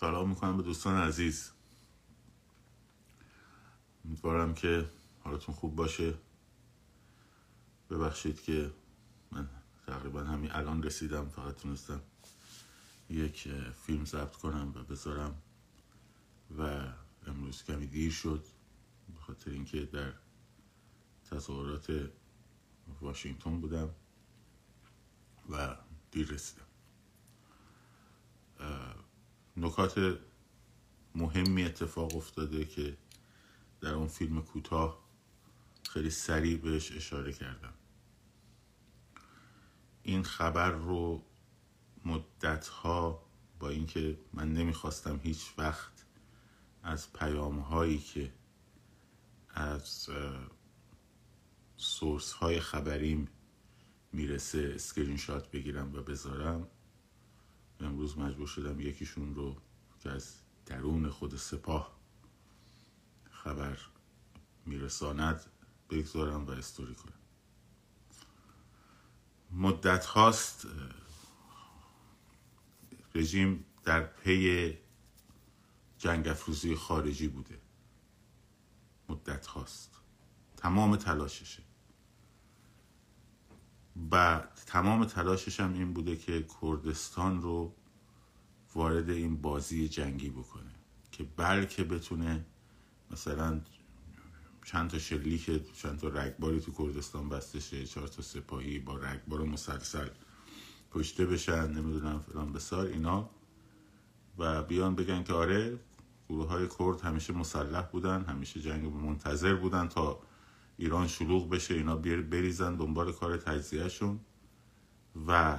سلام 0.00 0.28
می‌کنم 0.28 0.56
به 0.56 0.62
دوستان 0.62 0.96
عزیز. 0.96 1.50
امیدوارم 4.04 4.54
که 4.54 4.90
حالتون 5.20 5.54
خوب 5.54 5.76
باشه. 5.76 6.14
ببخشید 7.90 8.42
که 8.42 8.72
من 9.30 9.48
تقریبا 9.86 10.24
همین 10.24 10.52
الان 10.52 10.82
رسیدم 10.82 11.28
فقط 11.28 11.56
تونستم 11.56 12.00
یک 13.10 13.48
فیلم 13.86 14.04
ضبط 14.04 14.32
کنم 14.32 14.72
و 14.76 14.82
بذارم 14.82 15.42
و 16.58 16.92
امروز 17.26 17.64
کمی 17.64 17.86
دیر 17.86 18.12
شد 18.12 18.46
به 19.14 19.20
خاطر 19.20 19.50
اینکه 19.50 19.84
در 19.84 20.12
تظاهرات 21.30 22.10
واشنگتن 23.00 23.60
بودم 23.60 23.90
و 25.50 25.76
دیر 26.10 26.28
رسیدم. 26.28 26.66
نکات 29.58 30.18
مهمی 31.14 31.64
اتفاق 31.64 32.16
افتاده 32.16 32.64
که 32.64 32.96
در 33.80 33.94
اون 33.94 34.08
فیلم 34.08 34.42
کوتاه 34.42 35.08
خیلی 35.90 36.10
سریع 36.10 36.56
بهش 36.56 36.92
اشاره 36.92 37.32
کردم. 37.32 37.74
این 40.02 40.22
خبر 40.22 40.70
رو 40.70 41.24
مدت 42.04 42.68
ها 42.68 43.28
با 43.58 43.68
اینکه 43.68 44.18
من 44.32 44.52
نمی‌خواستم 44.52 45.20
هیچ 45.22 45.44
وقت 45.58 46.06
از 46.82 47.12
پیام 47.12 47.58
هایی 47.58 47.98
که 47.98 48.32
از 49.50 50.08
source 51.76 52.32
های 52.32 52.60
خبریم 52.60 53.28
می‌رسه 54.12 54.72
اسکرین 54.74 55.16
شات 55.16 55.50
بگیرم 55.50 55.94
و 55.94 56.02
بذارم 56.02 56.68
امروز 57.80 58.18
مجبور 58.18 58.46
شدم 58.46 58.80
یکیشون 58.80 59.34
رو 59.34 59.56
که 60.00 60.10
از 60.10 60.34
درون 60.66 61.10
خود 61.10 61.36
سپاه 61.36 61.98
خبر 63.30 63.78
میرساند 64.66 65.46
بگذارم 65.90 66.46
و 66.46 66.50
استوری 66.50 66.94
کنم. 66.94 67.12
مدت 69.50 70.06
هاست 70.06 70.66
رژیم 73.14 73.64
در 73.84 74.06
پی 74.06 74.78
جنگ 75.98 76.28
افروزی 76.28 76.74
خارجی 76.74 77.28
بوده. 77.28 77.60
مدت 79.08 79.46
هاست. 79.46 79.90
تمام 80.56 80.96
تلاششه. 80.96 81.67
و 84.12 84.42
تمام 84.66 85.04
تلاشش 85.04 85.60
هم 85.60 85.72
این 85.72 85.92
بوده 85.92 86.16
که 86.16 86.46
کردستان 86.62 87.42
رو 87.42 87.74
وارد 88.74 89.10
این 89.10 89.36
بازی 89.42 89.88
جنگی 89.88 90.30
بکنه 90.30 90.70
که 91.12 91.24
بلکه 91.36 91.84
بتونه 91.84 92.44
مثلا 93.10 93.60
چند 94.64 94.90
تا 94.90 94.98
شلیک 94.98 95.72
چند 95.74 95.98
تا 95.98 96.08
رگباری 96.08 96.60
تو 96.60 96.72
کردستان 96.72 97.28
بسته 97.28 97.60
شه 97.60 97.86
چهار 97.86 98.08
تا 98.08 98.22
سپاهی 98.22 98.78
با 98.78 98.96
رگبار 98.96 99.42
مسلسل 99.42 100.08
کشته 100.92 101.26
بشن 101.26 101.72
نمی‌دونم 101.72 102.20
فلان 102.20 102.52
بسار 102.52 102.86
اینا. 102.86 103.30
و 104.38 104.62
بیان 104.62 104.94
بگن 104.94 105.22
که 105.22 105.32
آره 105.32 105.78
گروه 106.28 106.48
های 106.48 106.68
کرد 106.78 107.00
همیشه 107.00 107.32
مسلح 107.32 107.82
بودن 107.82 108.24
همیشه 108.24 108.60
جنگ 108.60 108.84
منتظر 108.84 109.54
بودن 109.54 109.88
تا 109.88 110.20
ایران 110.78 111.08
شلوغ 111.08 111.50
بشه 111.50 111.74
اینا 111.74 111.96
بریزن 111.96 112.76
دنبال 112.76 113.12
کار 113.12 113.36
تجزیهشون 113.36 114.20
و 115.26 115.58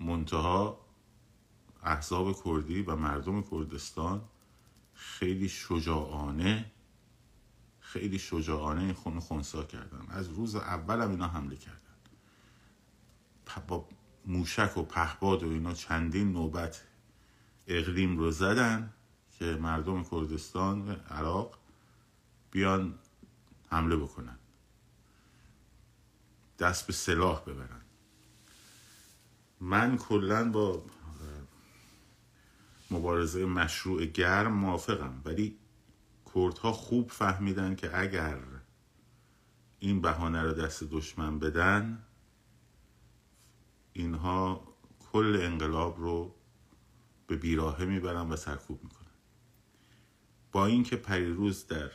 منتها 0.00 0.80
احزاب 1.82 2.44
کردی 2.44 2.82
و 2.82 2.96
مردم 2.96 3.42
کردستان 3.42 4.22
خیلی 4.94 5.48
شجاعانه 5.48 6.70
خیلی 7.80 8.18
شجاعانه 8.18 8.82
این 8.82 8.92
خونو 8.92 9.20
خونسا 9.20 9.64
کردن. 9.64 10.06
از 10.08 10.28
روز 10.28 10.56
اول 10.56 11.00
هم 11.00 11.10
اینا 11.10 11.28
حمله 11.28 11.56
کردن. 11.56 11.80
با 13.68 13.88
موشک 14.26 14.76
و 14.76 14.82
پهباد 14.82 15.42
و 15.42 15.50
اینا 15.50 15.74
چندین 15.74 16.32
نوبت 16.32 16.84
اقلیم 17.66 18.18
رو 18.18 18.30
زدن 18.30 18.92
که 19.38 19.44
مردم 19.44 20.04
کردستان 20.04 20.90
عراق 20.90 21.58
بیان 22.50 22.98
حمله 23.70 23.96
بکنن. 23.96 24.38
دست 26.58 26.86
به 26.86 26.92
سلاح 26.92 27.40
ببرن. 27.40 27.82
من 29.60 29.96
کلا 29.96 30.50
با 30.50 30.82
مبارزه 32.90 33.46
مشروع 33.46 34.04
گرم 34.04 34.52
موافقم 34.52 35.22
ولی 35.24 35.58
کردها 36.34 36.72
خوب 36.72 37.10
فهمیدن 37.10 37.74
که 37.74 37.98
اگر 37.98 38.38
این 39.78 40.00
بهانه 40.00 40.42
رو 40.42 40.52
دست 40.52 40.84
دشمن 40.84 41.38
بدن 41.38 42.02
اینها 43.92 44.68
کل 45.12 45.38
انقلاب 45.42 45.98
رو 45.98 46.34
به 47.26 47.36
بیراهه 47.36 47.84
می‌برن 47.84 48.28
و 48.28 48.36
سرکوب 48.36 48.84
می‌کنن. 48.84 49.06
با 50.52 50.66
اینکه 50.66 50.96
پریروز 50.96 51.66
در 51.66 51.90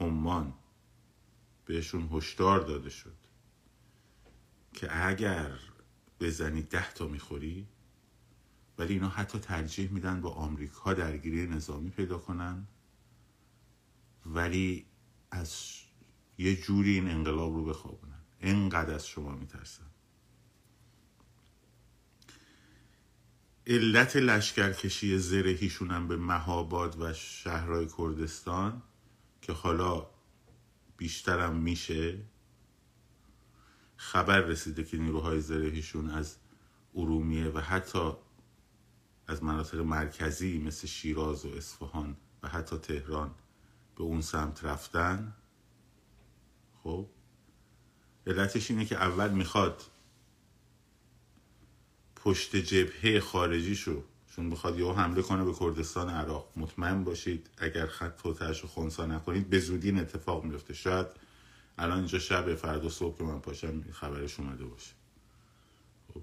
عمان 0.00 0.54
بهشون 1.64 2.08
هشدار 2.12 2.60
داده 2.60 2.90
شد 2.90 3.16
که 4.72 5.06
اگر 5.06 5.58
بزنی 6.20 6.62
ده 6.62 6.92
تا 6.92 7.08
می‌خوری 7.08 7.68
ولی 8.78 8.94
اینا 8.94 9.08
حتی 9.08 9.38
ترجیح 9.38 9.90
میدن 9.90 10.20
با 10.20 10.30
آمریکا 10.30 10.94
درگیری 10.94 11.46
نظامی 11.46 11.90
پیدا 11.90 12.18
کنن. 12.18 12.66
ولی 14.26 14.86
از 15.30 15.74
یه 16.38 16.56
جوری 16.56 16.94
این 16.94 17.08
انقلاب 17.08 17.54
رو 17.54 17.64
بخوابونن. 17.64 18.20
انقدر 18.40 18.94
از 18.94 19.06
شما 19.06 19.32
میترسن 19.32 19.86
علت 23.66 24.16
لشکرکشی 24.16 25.18
زرهیشون 25.18 25.90
هم 25.90 26.08
به 26.08 26.16
مهاباد 26.16 27.00
و 27.00 27.12
شهرهای 27.12 27.88
کردستان 27.98 28.82
که 29.42 29.52
حالا 29.52 30.06
بیشترم 30.96 31.56
میشه. 31.56 32.18
خبر 33.96 34.40
رسیده 34.40 34.84
که 34.84 34.96
نیروهای 34.96 35.40
زرهیشون 35.40 36.10
از 36.10 36.36
ارومیه 36.94 37.48
و 37.48 37.58
حتی 37.58 38.12
از 39.26 39.42
مناطق 39.42 39.78
مرکزی 39.78 40.58
مثل 40.58 40.86
شیراز 40.86 41.46
و 41.46 41.48
اصفهان 41.48 42.16
و 42.42 42.48
حتی 42.48 42.76
تهران 42.78 43.34
به 43.96 44.02
اون 44.02 44.20
سمت 44.20 44.64
رفتن. 44.64 45.36
خب 46.82 47.08
علتش 48.26 48.70
اینه 48.70 48.84
که 48.84 48.96
اول 48.96 49.30
می‌خواد 49.30 49.82
پشت 52.16 52.56
جبهه 52.56 53.20
خارجیشو 53.20 54.04
چون 54.36 54.44
می‌خواد 54.44 54.78
یهو 54.78 54.92
حمله 54.92 55.22
کنه 55.22 55.44
به 55.44 55.52
کردستان 55.52 56.10
عراق. 56.10 56.52
مطمئن 56.56 57.04
باشید 57.04 57.50
اگر 57.58 57.86
خط 57.86 58.16
توتش 58.16 58.60
رو 58.60 58.68
خونسا 58.68 59.06
نکنید 59.06 59.50
به 59.50 59.58
زودی 59.58 59.88
این 59.88 60.00
اتفاق 60.00 60.44
میفته. 60.44 60.74
شاید 60.74 61.06
الان 61.78 61.98
اینجا 61.98 62.18
شب 62.18 62.54
فردا 62.54 62.88
صبح 62.88 63.18
که 63.18 63.24
من 63.24 63.38
پاشم 63.38 63.82
خبرش 63.92 64.40
اومده 64.40 64.64
باشه. 64.64 64.92
خب. 66.14 66.20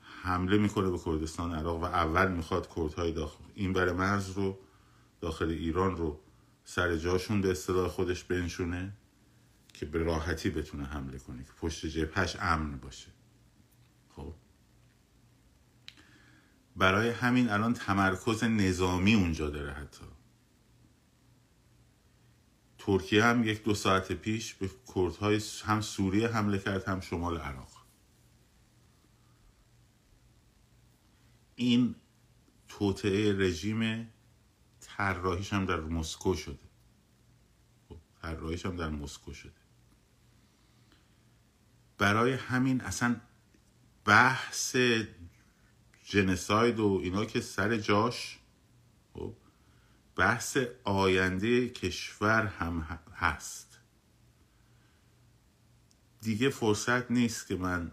حمله 0.00 0.58
می‌کنه 0.58 0.90
به 0.90 0.98
کردستان 0.98 1.54
عراق 1.54 1.80
و 1.82 1.84
اول 1.84 2.32
می‌خواد 2.32 2.68
کردهای 2.76 3.12
داخل 3.12 3.44
این 3.54 3.72
بر 3.72 3.92
مرز 3.92 4.30
رو 4.30 4.58
داخل 5.20 5.48
ایران 5.48 5.96
رو 5.96 6.20
سر 6.64 6.96
جاشون 6.96 7.40
به 7.40 7.50
اصطلاح 7.50 7.88
خودش 7.88 8.24
بنشونه 8.24 8.92
که 9.74 9.86
به 9.86 9.98
راحتی 9.98 10.50
بتونه 10.50 10.84
حمله 10.84 11.18
کنه 11.18 11.44
که 11.44 11.52
پشت 11.60 11.86
جبهش 11.86 12.36
امن 12.40 12.78
باشه 12.78 13.08
خب 14.16 14.34
برای 16.76 17.10
همین 17.10 17.48
الان 17.48 17.74
تمرکز 17.74 18.44
نظامی 18.44 19.14
اونجا 19.14 19.50
داره 19.50 19.72
حتی. 19.72 20.04
ترکیه 22.78 23.24
هم 23.24 23.44
یک 23.44 23.64
دو 23.64 23.74
ساعت 23.74 24.12
پیش 24.12 24.54
به 24.54 24.70
کردهای 24.94 25.40
هم 25.64 25.80
سوریه 25.80 26.28
حمله 26.28 26.58
کرد 26.58 26.84
هم 26.84 27.00
شمال 27.00 27.38
عراق. 27.38 27.86
این 31.54 31.94
توطعه 32.68 33.32
رژیم 33.32 34.08
طراحیش 34.80 35.52
هم 35.52 35.66
در 35.66 35.80
مسکو 35.80 36.34
شده. 36.34 36.68
خب، 37.88 37.96
طراحیش 38.22 38.66
هم 38.66 38.76
در 38.76 38.88
مسکو 38.88 39.34
شده. 39.34 39.52
برای 41.98 42.32
همین 42.32 42.80
اصلا 42.80 43.16
بحث 44.04 44.76
جنساید 46.12 46.80
و 46.80 47.00
اینا 47.02 47.24
که 47.24 47.40
سر 47.40 47.76
جاش 47.76 48.38
خب 49.14 49.34
بحث 50.16 50.58
آینده 50.84 51.68
کشور 51.68 52.46
هم 52.46 53.00
هست. 53.14 53.78
دیگه 56.20 56.48
فرصت 56.48 57.10
نیست 57.10 57.46
که 57.46 57.56
من 57.56 57.90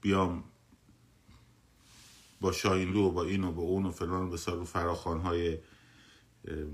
بیام 0.00 0.44
با 2.40 2.52
شاینلو 2.52 3.02
و 3.02 3.10
با 3.10 3.24
این 3.24 3.44
و 3.44 3.52
با 3.52 3.62
اون 3.62 3.86
و 3.86 3.90
فلان 3.90 4.22
و 4.22 4.30
بسار 4.30 4.64
فراخان 4.64 5.20
های 5.20 5.58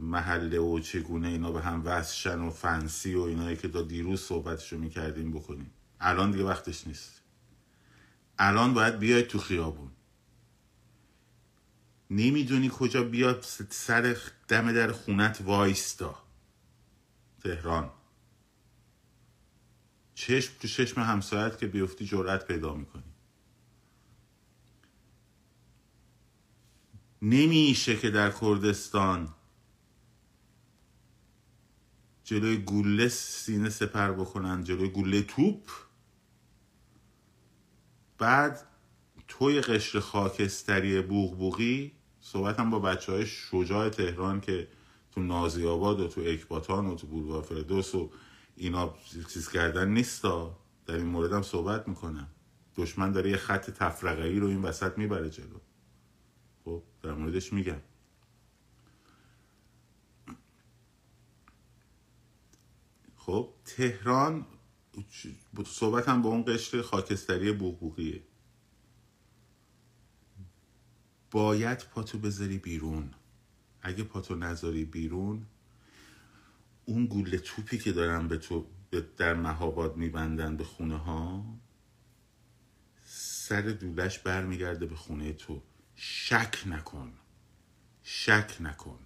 محله 0.01 0.59
و 0.59 0.79
چگونه 0.79 1.29
اینا 1.29 1.53
به 1.53 1.61
هم 1.61 1.83
وصشن 1.85 2.39
و 2.39 2.51
فنسی 2.51 3.15
و 3.15 3.21
اینایی 3.21 3.57
که 3.57 3.69
تا 3.69 3.83
دیروز 3.83 4.21
صحبتشو 4.21 4.79
می‌کردیم 4.79 5.33
بکنیم 5.33 5.71
الان 6.01 6.31
دیگه 6.31 6.45
وقتش 6.45 6.87
نیست. 6.87 7.23
الان 8.39 8.75
باید 8.75 8.99
بیای 8.99 9.23
تو 9.23 9.39
خیابون. 9.39 9.91
نمی‌دونی 12.17 12.71
کجا 12.73 13.05
بیاد 13.05 13.47
سر 13.71 14.17
دم 14.49 14.73
در 14.73 14.93
خونت 14.93 15.41
وایستا. 15.45 16.23
تهران. 17.43 17.91
چشم 20.15 20.53
تو 20.61 20.69
چشم 20.69 21.01
همسایت 21.01 21.59
که 21.59 21.67
بیفتی 21.67 22.07
جرأت 22.07 22.47
پیدا 22.47 22.75
می‌کنی. 22.75 23.03
نمیشه 27.23 27.97
که 27.97 28.11
در 28.11 28.31
کردستان 28.31 29.35
جلوی 32.25 32.57
گوله 32.57 33.09
سینه 33.09 33.71
سپر 33.71 34.13
بکنن 34.13 34.65
جلوی 34.65 34.89
گوله 34.89 35.23
توپ. 35.23 35.71
بعد 38.19 38.67
توی 39.29 39.61
قشر 39.61 40.01
خاکستری 40.01 41.01
بوغبوغی 41.03 41.93
صحبتم 42.27 42.71
با 42.71 42.79
بچه 42.79 43.13
های 43.13 43.27
شجاع 43.27 43.89
تهران 43.89 44.41
که 44.41 44.69
تو 45.13 45.21
نازی 45.21 45.67
آباد 45.67 46.01
و 46.01 46.09
تو 46.09 46.21
اکباتان 46.21 46.87
و 46.87 46.95
تو 46.95 47.07
بولوار 47.07 47.43
فردوس 47.43 47.95
و 47.95 48.11
اینا 48.57 48.95
چیز 49.33 49.49
کردن 49.49 49.89
نیستا. 49.89 50.59
در 50.87 50.95
این 50.95 51.07
موردم 51.07 51.43
صحبت 51.43 51.89
می‌کنم. 51.89 52.29
دشمن 52.77 53.13
داره 53.13 53.31
یه 53.31 53.37
خط 53.37 53.71
تفرقه 53.71 54.23
ای 54.23 54.39
رو 54.39 54.47
این 54.47 54.63
وسط 54.63 54.99
می‌بره 54.99 55.31
جلو. 55.31 55.59
خب 56.65 56.83
در 57.03 57.13
موردش 57.13 57.53
میگم. 57.53 57.81
خب 63.17 63.49
تهران 63.65 64.47
صحبت 65.67 66.09
هم 66.09 66.23
با 66.23 66.29
اون 66.29 66.45
قشر 66.47 66.83
خاکستری 66.83 67.53
بوغبوغیه. 67.53 68.23
باید 71.35 71.79
پاتو 71.79 72.19
بذاری 72.19 72.59
بیرون. 72.59 73.11
اگه 73.83 74.05
پاتو 74.05 74.35
نذاری 74.35 74.85
بیرون 74.85 75.47
اون 76.85 77.07
گوله 77.07 77.39
توپی 77.39 77.79
که 77.79 77.93
دارن 77.93 78.29
به 78.29 78.37
تو 78.39 78.67
در 79.17 79.35
مهاباد 79.35 79.97
میبندن 79.97 80.57
به 80.57 80.65
خونه 80.65 80.97
ها 80.97 81.45
سر 83.05 83.61
دولش 83.61 84.19
برمیگرده 84.19 84.87
به 84.87 84.97
خونه 84.97 85.33
تو. 85.33 85.63
شک 85.95 86.63
نکن. 86.67 87.13
شک 88.03 88.57
نکن. 88.61 88.99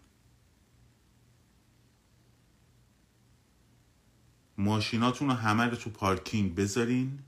ماشیناتون 4.59 5.29
رو 5.29 5.35
همه 5.35 5.65
رو 5.65 5.77
تو 5.77 5.91
پارکینگ 5.91 6.55
بذارین 6.55 7.19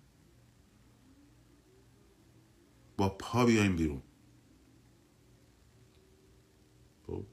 با 2.96 3.08
پا 3.08 3.46
بیایم 3.46 3.76
بیرون 3.76 4.02
خب. 7.10 7.26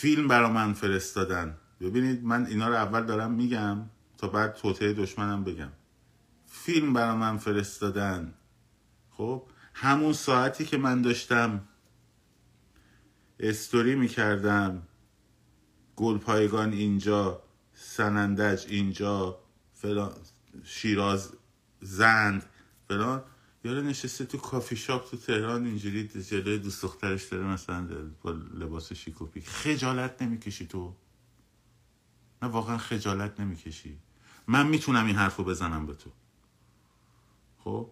فیلم 0.00 0.28
برا 0.28 0.50
من 0.50 0.72
فرستادن. 0.72 1.56
ببینید 1.80 2.24
من 2.24 2.46
اینا 2.46 2.68
رو 2.68 2.74
اول 2.74 3.04
دارم 3.04 3.32
میگم 3.32 3.90
تا 4.18 4.28
بعد 4.28 4.54
توطعه 4.54 4.92
دشمنم 4.92 5.44
بگم. 5.44 5.72
فیلم 6.46 6.92
برا 6.92 7.16
من 7.16 7.36
فرستادن. 7.36 8.34
خب 9.10 9.48
همون 9.74 10.12
ساعتی 10.12 10.64
که 10.64 10.76
من 10.78 11.02
داشتم 11.02 11.68
استوری 13.40 13.94
می‌کردم. 13.94 14.82
گلپایگان 15.96 16.72
اینجا 16.72 17.42
سنندج 17.74 18.66
اینجا 18.68 19.38
فلان 19.74 20.12
شیراز 20.64 21.32
زند 21.80 22.44
فلان. 22.88 23.22
یاره 23.66 23.82
نشسته 23.82 24.24
تو 24.24 24.38
کافی 24.38 24.76
شاپ 24.76 25.10
تو 25.10 25.16
تهران 25.16 25.66
اینجوری 25.66 26.08
جلوی 26.08 26.58
دوست 26.58 26.82
دخترش 26.82 27.24
داره 27.24 27.44
مثلا 27.44 27.88
با 28.22 28.30
لباس 28.30 28.92
شیکوپی 28.92 29.40
خجالت 29.40 30.22
نمی‌کشی 30.22 30.66
تو؟ 30.66 30.94
نه 32.42 32.48
واقعا 32.48 32.78
خجالت 32.78 33.40
نمی‌کشی. 33.40 33.98
من 34.46 34.66
می‌تونم 34.66 35.06
این 35.06 35.16
حرفو 35.16 35.44
بزنم 35.44 35.86
به 35.86 35.94
تو. 35.94 36.10
خب؟ 37.58 37.90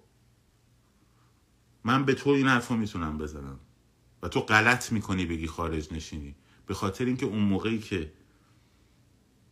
من 1.85 2.05
به 2.05 2.15
تو 2.15 2.31
این 2.31 2.49
حرفو 2.49 2.76
می‌تونم 2.76 3.19
بزنم. 3.19 3.59
و 4.23 4.29
تو 4.29 4.41
غلط 4.41 4.93
می‌کنی 4.93 5.26
بگی 5.26 5.47
خارج 5.47 5.93
نشینی. 5.93 6.35
به 6.67 6.75
خاطر 6.75 7.05
اینکه 7.05 7.26
اون 7.26 7.43
موقعی 7.43 7.79
که 7.79 8.12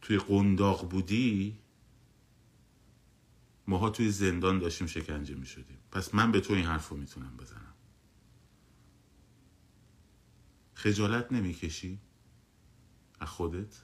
توی 0.00 0.18
قنداق 0.18 0.88
بودی 0.90 1.58
ماها 3.66 3.90
توی 3.90 4.10
زندان 4.10 4.58
داشتیم 4.58 4.86
شکنجه 4.86 5.34
می 5.34 5.46
شدیم 5.46 5.78
پس 5.90 6.14
من 6.14 6.32
به 6.32 6.40
تو 6.40 6.54
این 6.54 6.64
حرف 6.66 6.88
رو 6.88 6.96
می‌تونم 6.96 7.36
بزنم. 7.36 7.74
خجالت 10.74 11.32
نمی‌کشی؟ 11.32 12.00
از 13.20 13.28
خودت؟ 13.28 13.82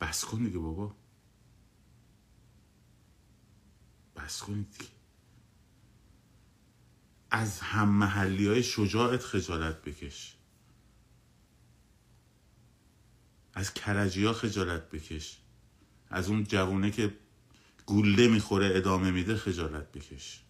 بس 0.00 0.24
کن 0.24 0.44
دیگه 0.44 0.58
بابا. 0.58 0.96
بس 4.16 4.42
کنید 4.42 4.70
دیگه. 4.70 4.90
از 7.30 7.60
هم 7.60 7.88
محلی 7.88 8.46
های 8.46 8.62
شجاعت 8.62 9.20
خجالت 9.20 9.82
بکش. 9.82 10.36
از 13.54 13.74
کرجی 13.74 14.24
ها 14.24 14.32
خجالت 14.32 14.90
بکش. 14.90 15.42
از 16.10 16.28
اون 16.28 16.44
جوونه 16.44 16.90
که 16.90 17.14
گوله 17.86 18.28
می‌خوره 18.28 18.70
ادامه 18.74 19.10
میده 19.10 19.36
خجالت 19.36 19.92
بکش 19.92 20.42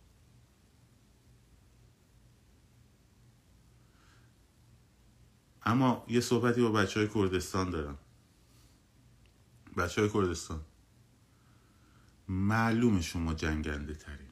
اما 5.68 6.04
یه 6.08 6.20
صحبتی 6.20 6.60
با 6.60 6.72
بچه 6.72 7.00
های 7.00 7.08
کردستان 7.08 7.70
دارم. 7.70 7.98
بچه 9.76 10.00
های 10.00 10.10
کردستان 10.10 10.60
معلوم 12.28 13.00
شما 13.00 13.34
جنگنده 13.34 13.94
ترین. 13.94 14.28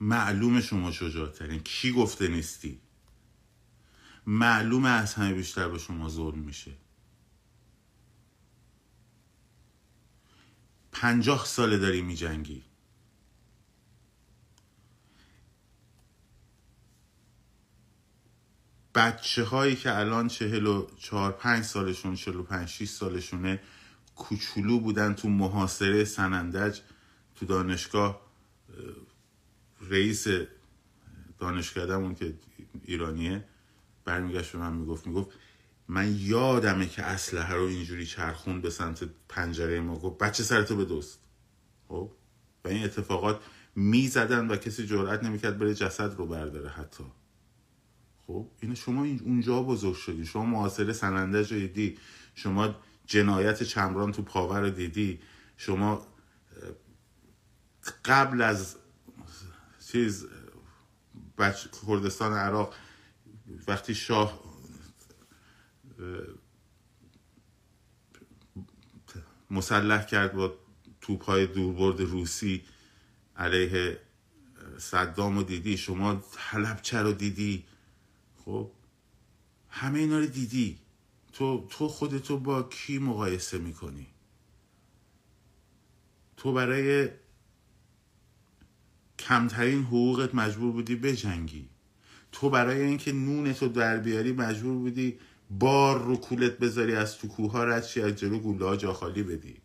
معلوم 0.00 0.60
شما 0.60 0.92
شجاعترین 0.92 1.60
کی 1.60 1.92
گفته 1.92 2.28
نیستی؟ 2.28 2.80
معلومه 4.26 4.88
از 4.88 5.14
همه 5.14 5.34
بیشتر 5.34 5.68
به 5.68 5.78
شما 5.78 6.08
ظلم 6.08 6.38
میشه. 6.38 6.72
پنجاه 11.00 11.44
ساله 11.44 11.78
داری 11.78 12.02
میجنگی 12.02 12.62
بچه 18.94 19.44
هایی 19.44 19.76
که 19.76 19.96
الان 19.98 20.28
چهل 20.28 20.66
و 20.66 20.86
چهار 20.98 21.32
پنج 21.32 21.64
سالشون 21.64 22.14
چهل 22.14 22.36
و 22.36 22.42
پنج 22.42 22.68
شیش 22.68 22.90
سالشونه 22.90 23.60
کوچولو 24.16 24.80
بودن 24.80 25.14
تو 25.14 25.28
محاصره 25.28 26.04
سنندج 26.04 26.80
تو 27.34 27.46
دانشگاه 27.46 28.20
رئیس 29.80 30.26
دانشکدهمون 31.38 32.14
که 32.14 32.34
ایرانیه 32.82 33.44
برمیگشت 34.04 34.52
به 34.52 34.58
من 34.58 34.72
می‌گفت 34.72 35.06
می‌گفت 35.06 35.30
من 35.88 36.16
یادمه 36.18 36.86
که 36.88 37.02
اسلحه 37.02 37.54
رو 37.54 37.64
اینجوری 37.64 38.06
چرخون 38.06 38.60
به 38.60 38.70
سمت 38.70 39.04
پنجره 39.28 39.80
ما. 39.80 39.98
گفت 39.98 40.18
بچه 40.18 40.42
سرتو 40.42 40.76
به 40.76 40.84
دوست. 40.84 41.18
خب؟ 41.88 42.12
و 42.64 42.68
این 42.68 42.84
اتفاقات 42.84 43.40
می‌زدن 43.76 44.48
و 44.48 44.56
کسی 44.56 44.86
جرئت 44.86 45.24
نمی‌کرد 45.24 45.58
بره 45.58 45.74
جسد 45.74 46.14
رو 46.14 46.26
برداره 46.26 46.68
حتی. 46.68 47.04
خب؟ 48.26 48.46
این 48.60 48.74
شما 48.74 49.04
اونجا 49.04 49.62
بزرگ 49.62 49.96
شدی 49.96 50.26
شما 50.26 50.44
معاصره 50.44 50.92
سنندج 50.92 51.52
رو 51.52 51.58
دیدی. 51.58 51.98
شما 52.34 52.74
جنایت 53.06 53.62
چمران 53.62 54.12
تو 54.12 54.22
پاور 54.22 54.60
رو 54.60 54.70
دیدی. 54.70 55.20
شما 55.56 56.06
قبل 58.04 58.42
از 58.42 58.76
چیز 59.92 60.26
بچ... 61.38 61.66
کردستان 61.88 62.32
عراق 62.32 62.74
وقتی 63.68 63.94
شاه 63.94 64.45
مسلح 69.50 70.06
کرد 70.06 70.32
با 70.32 70.54
توپهای 71.00 71.46
دوربرد 71.46 72.00
روسی 72.00 72.62
علیه 73.36 74.00
صدام 74.78 75.36
رو 75.36 75.42
دیدی 75.42 75.76
شما 75.76 76.24
حلبچه 76.36 76.98
رو 76.98 77.12
دیدی. 77.12 77.64
خب 78.44 78.70
همه 79.68 79.98
اینا 79.98 80.18
رو 80.18 80.26
دیدی. 80.26 80.78
تو 81.32 81.66
تو 81.70 81.88
خودتو 81.88 82.38
با 82.38 82.62
کی 82.62 82.98
مقایسه 82.98 83.58
می‌کنی؟ 83.58 84.06
تو 86.36 86.52
برای 86.52 87.08
کمترین 89.18 89.82
حقوقت 89.82 90.34
مجبور 90.34 90.72
بودی 90.72 90.96
بجنگی. 90.96 91.68
تو 92.32 92.50
برای 92.50 92.82
اینکه 92.82 93.12
نونتو 93.12 93.68
در 93.68 93.96
بیاری 93.96 94.32
مجبور 94.32 94.78
بودی 94.78 95.18
بار 95.50 96.02
رو 96.02 96.16
کولت 96.16 96.58
بذاری 96.58 96.94
از 96.94 97.18
تو 97.18 97.28
کوه 97.28 97.52
ها 97.52 97.64
رد 97.64 97.82
از 97.82 97.92
جلو 97.92 98.38
گوله 98.38 98.76
جا 98.76 98.92
خالی 98.92 99.22
بدی. 99.22 99.60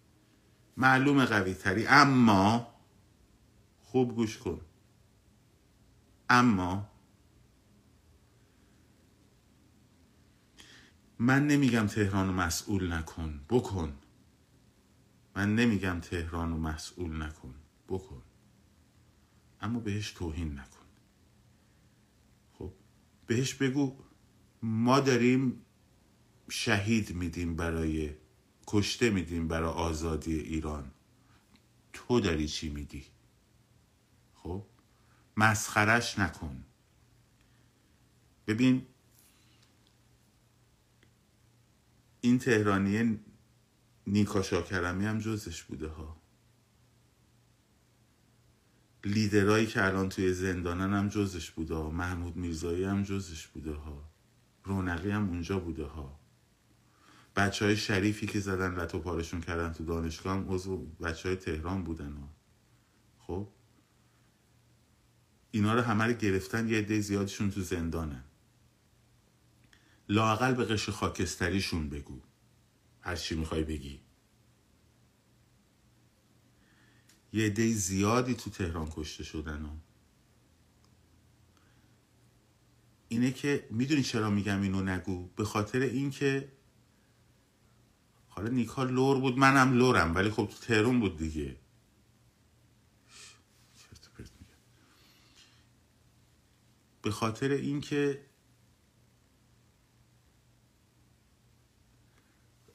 معلوم 0.77 1.25
قوی 1.25 1.53
تری. 1.53 1.87
اما 1.87 2.67
خوب 3.79 4.15
گوش 4.15 4.37
کن. 4.37 4.61
اما 6.29 6.89
من 11.19 11.47
نمیگم 11.47 11.87
تهران 11.87 12.27
رو 12.27 12.33
مسئول 12.33 12.93
نکن. 12.93 13.39
بکن. 13.49 13.93
من 15.35 15.55
نمیگم 15.55 15.99
تهران 15.99 16.51
رو 16.51 16.57
مسئول 16.57 17.21
نکن. 17.21 17.55
بکن. 17.89 18.21
اما 19.61 19.79
بهش 19.79 20.11
توهین 20.11 20.59
نکن. 20.59 20.85
خب 22.53 22.73
بهش 23.27 23.53
بگو 23.53 23.95
ما 24.63 24.99
داریم 24.99 25.65
شهید 26.49 27.15
میدیم 27.15 27.55
برای 27.55 28.13
کشته 28.67 29.09
میدیم 29.09 29.47
برای 29.47 29.69
آزادی 29.69 30.39
ایران. 30.39 30.91
تو 31.93 32.19
داری 32.19 32.47
چی 32.47 32.69
میدی 32.69 33.05
خب 34.33 34.65
مسخرش 35.37 36.19
نکن. 36.19 36.63
ببین 38.47 38.85
این 42.21 42.39
تهرانی 42.39 43.19
نیکا 44.07 44.41
شاکرمی 44.41 45.05
هم 45.05 45.19
جزش 45.19 45.63
بوده 45.63 45.87
ها. 45.87 46.21
لیدرایی 49.05 49.67
که 49.67 49.85
الان 49.85 50.09
توی 50.09 50.33
زندانن 50.33 50.93
هم 50.93 51.09
جزش 51.09 51.51
بوده 51.51 51.75
ها. 51.75 51.89
محمود 51.89 52.35
میرزایی 52.35 52.83
هم 52.83 53.03
جزش 53.03 53.47
بوده 53.47 53.73
ها. 53.73 54.11
رونقی 54.63 55.11
هم 55.11 55.29
اونجا 55.29 55.59
بوده 55.59 55.85
ها. 55.85 56.20
بچه 57.35 57.65
های 57.65 57.77
شریفی 57.77 58.27
که 58.27 58.39
زدن 58.39 58.75
لطو 58.75 58.99
پارشون 58.99 59.41
کردن 59.41 59.73
تو 59.73 59.85
دانشگاه 59.85 60.37
هم 60.37 60.45
عضو 60.49 60.77
بچه 60.77 61.29
های 61.29 61.35
تهران 61.35 61.83
بودن 61.83 62.13
ها. 62.13 62.29
خب؟ 63.19 63.47
اینا 65.51 65.73
رو 65.73 65.81
همه 65.81 66.03
رو 66.03 66.13
گرفتن 66.13 66.69
یه 66.69 66.77
عده 66.77 66.99
زیادشون 66.99 67.51
تو 67.51 67.61
زندانن 67.61 68.23
لاقل 70.09 70.53
به 70.53 70.65
قش 70.65 70.89
خاکستریشون 70.89 71.89
بگو. 71.89 72.21
هر 73.01 73.15
چی 73.15 73.35
می‌خوای 73.35 73.63
بگی. 73.63 73.99
یه 77.33 77.45
عده 77.45 77.73
زیادی 77.73 78.33
تو 78.33 78.49
تهران 78.49 78.89
کشته 78.91 79.23
شدن 79.23 79.61
ها. 79.61 79.77
اینه 83.07 83.31
که 83.31 83.67
می‌دونی 83.71 84.03
چرا 84.03 84.29
میگم 84.29 84.61
اینو 84.61 84.81
نگو؟ 84.81 85.29
به 85.35 85.45
خاطر 85.45 85.79
اینکه 85.79 86.51
حالا 88.33 88.49
نیکا 88.49 88.83
لور 88.83 89.19
بود 89.19 89.37
منم 89.37 89.73
لورم 89.73 90.15
ولی 90.15 90.29
خب 90.29 90.45
تو 90.45 90.65
تهرون 90.67 90.99
بود 90.99 91.17
دیگه. 91.17 91.55
به 97.01 97.11
خاطر 97.11 97.49
اینکه 97.49 98.25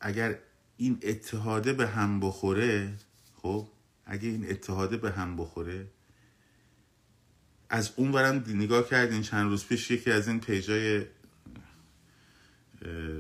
اگر 0.01 0.39
این 0.77 0.99
اتحاده 1.03 1.73
به 1.73 1.87
هم 1.87 2.21
بخوره 2.21 2.95
خب 3.43 3.69
اگه 4.05 4.29
این 4.29 4.51
اتحاده 4.51 4.97
به 4.97 5.11
هم 5.13 5.37
بخوره 5.37 5.87
از 7.69 7.93
اون 7.97 8.13
برم 8.13 8.45
نگاه 8.49 8.89
کردین 8.89 9.23
چند 9.23 9.51
روز 9.51 9.67
پیش 9.67 9.91
یکی 9.91 10.11
از 10.11 10.29
این 10.29 10.41
پیجای 10.41 11.07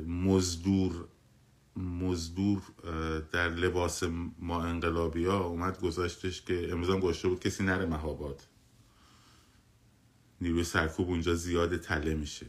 مزدور 0.06 1.08
مزدور 1.76 2.62
در 3.32 3.48
لباس 3.48 4.02
ما 4.38 4.64
انقلابی 4.64 5.24
ها 5.24 5.44
اومد 5.44 5.80
گذاشتش 5.80 6.42
که 6.42 6.68
امروز 6.72 6.90
گذاشته 6.90 7.28
بود 7.28 7.40
کسی 7.40 7.64
نره 7.64 7.86
مهاباد. 7.86 8.42
نیروی 10.40 10.64
سرکوب 10.64 11.08
اونجا 11.08 11.34
زیاد 11.34 11.76
تله 11.76 12.14
میشه. 12.14 12.46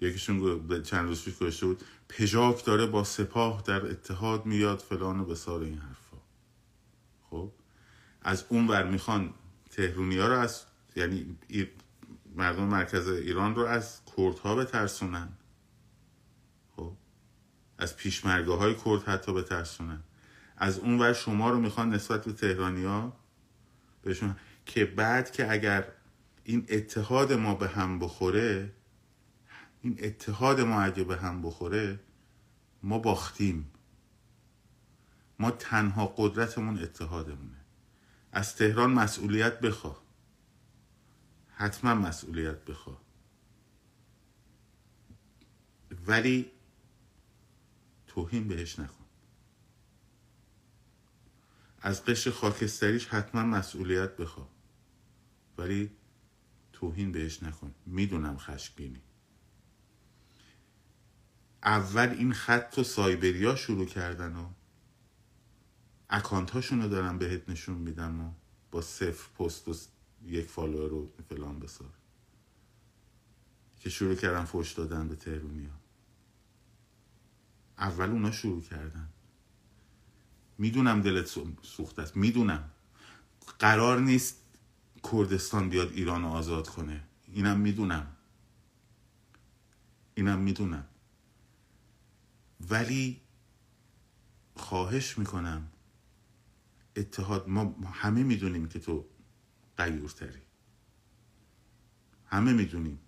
یکیشون 0.00 0.82
چند 0.82 1.08
روز 1.08 1.24
پیش 1.24 1.34
گذاشته 1.36 1.66
بود 1.66 1.82
پژاک 2.08 2.64
داره 2.64 2.86
با 2.86 3.04
سپاه 3.04 3.62
در 3.66 3.86
اتحاد 3.86 4.46
میاد 4.46 4.78
فلان 4.78 5.20
و 5.20 5.24
بسار 5.24 5.62
این 5.62 5.78
حرفا. 5.78 6.16
خب؟ 7.30 7.52
از 8.22 8.44
اون 8.48 8.66
ور 8.66 8.90
می‌خوان 8.90 9.34
تهرونی 9.70 10.18
ها 10.18 10.28
رو 10.28 10.38
از 10.38 10.64
یعنی 10.96 11.36
مردم 12.34 12.64
مرکز 12.64 13.08
ایران 13.08 13.54
رو 13.54 13.62
از 13.62 14.00
کردها 14.16 14.56
بترسونن. 14.56 15.28
خب 15.28 15.43
از 17.78 17.96
پیشمرگه 17.96 18.52
های 18.52 18.74
کرد 18.84 19.02
حتی 19.02 19.32
بترسونن 19.32 20.00
از 20.56 20.78
اون 20.78 20.98
ور 20.98 21.12
شما 21.12 21.50
رو 21.50 21.60
می‌خوان 21.60 21.94
نسبت 21.94 22.24
به 22.24 22.32
تهرانی 22.32 22.84
ها 22.84 23.16
بهشون 24.02 24.36
که 24.66 24.84
بعد 24.84 25.30
که 25.30 25.52
اگر 25.52 25.88
این 26.44 26.66
اتحاد 26.68 27.32
ما 27.32 27.54
به 27.54 27.68
هم 27.68 27.98
بخوره 27.98 28.72
این 29.82 29.98
اتحاد 30.02 30.60
ما 30.60 30.82
اگه 30.82 31.04
به 31.04 31.16
هم 31.16 31.42
بخوره 31.42 32.00
ما 32.82 32.98
باختیم. 32.98 33.70
ما 35.38 35.50
تنها 35.50 36.06
قدرتمون 36.16 36.78
اتحادمونه. 36.78 37.56
از 38.32 38.56
تهران 38.56 38.90
مسئولیت 38.90 39.60
بخواه. 39.60 40.02
حتما 41.48 41.94
مسئولیت 41.94 42.64
بخواه. 42.64 43.00
ولی 46.06 46.50
توهین 48.14 48.48
بهش 48.48 48.78
نکن. 48.78 49.04
از 51.80 52.04
قشر 52.04 52.30
خاکستریش 52.30 53.06
حتما 53.06 53.42
مسئولیت 53.42 54.16
بخواه 54.16 54.48
ولی 55.58 55.90
توهین 56.72 57.12
بهش 57.12 57.42
نکن. 57.42 57.74
می‌دونم 57.86 58.38
خشمگینی 58.38 59.02
اول 61.62 62.08
این 62.08 62.32
خط 62.32 62.74
رو 62.78 62.84
سایبریا 62.84 63.56
شروع 63.56 63.86
کردن 63.86 64.36
و 64.36 64.48
account 66.10 66.50
هاشون 66.50 66.82
رو 66.82 66.88
دارن 66.88 67.18
بهت 67.18 67.48
نشون 67.48 67.78
میدن 67.78 68.20
و 68.20 68.32
با 68.70 68.82
صفر 68.82 69.30
پست 69.38 69.68
و 69.68 69.74
یک 70.24 70.46
follower 70.46 70.90
رو 70.90 71.12
فلان 71.28 71.58
بیسار 71.58 71.92
که 73.76 73.90
شروع 73.90 74.14
کردن 74.14 74.44
فوش 74.44 74.72
دادن 74.72 75.08
به 75.08 75.16
تهرونیا. 75.16 75.83
اول 77.78 78.10
اونا 78.10 78.30
شروع 78.30 78.62
کردن. 78.62 79.08
می‌دونم 80.58 81.02
دلت 81.02 81.26
سوخته 81.62 81.98
است. 81.98 82.16
می‌دونم. 82.16 82.70
قرار 83.58 84.00
نیست 84.00 84.36
کردستان 85.12 85.68
بیاد 85.68 85.92
ایران 85.92 86.22
رو 86.22 86.28
آزاد 86.28 86.68
کنه. 86.68 87.04
اینم 87.26 87.60
می‌دونم. 87.60 88.16
اینم 90.14 90.38
می‌دونم. 90.38 90.86
ولی 92.70 93.20
خواهش 94.56 95.18
می‌کنم. 95.18 95.68
اتحاد 96.96 97.48
ما 97.48 97.74
همه 97.92 98.22
می‌دونیم 98.22 98.68
که 98.68 98.78
تو 98.78 99.04
قیورتری 99.76 100.42
همه 102.26 102.52
می‌دونیم. 102.52 102.98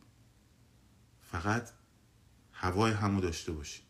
فقط 1.23 1.71
هوای 2.53 2.93
همو 2.93 3.21
داشته 3.21 3.53
باشیم. 3.53 3.85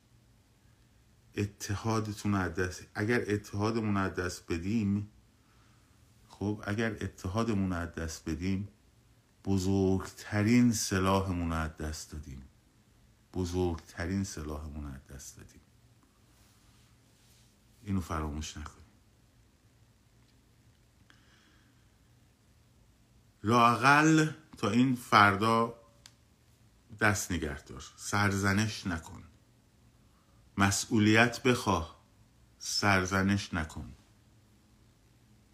اتحادتون 1.37 2.35
از 2.35 2.55
دست 2.55 2.87
اگر 2.95 3.25
اتحادمون 3.29 3.97
از 3.97 4.15
دست 4.15 4.53
بدیم 4.53 5.11
خب 6.29 6.65
اگر 6.67 6.93
اتحادمون 6.93 7.73
از 7.73 7.95
دست 7.95 8.29
بدیم 8.29 8.69
بزرگترین 9.45 10.73
سلاحمون 10.73 11.53
از 11.53 11.77
دست 11.77 12.13
دادیم. 12.13 12.43
بزرگترین 13.35 14.25
سلاحمون 14.25 14.85
از 14.87 15.07
دست 15.07 15.37
دادیم. 15.37 15.61
اینو 17.83 18.01
فراموش 18.01 18.57
نکنیم 18.57 18.87
لاقل 23.43 24.31
تا 24.59 24.71
این 24.71 24.95
فردا 24.95 25.75
دست 27.01 27.33
نگه 27.33 27.63
دار 27.63 27.85
سرزنش 27.97 28.87
نکن. 28.87 29.23
مسئولیت 30.59 31.43
بخواه. 31.43 32.01
سرزنش 32.59 33.55
نکن. 33.55 33.95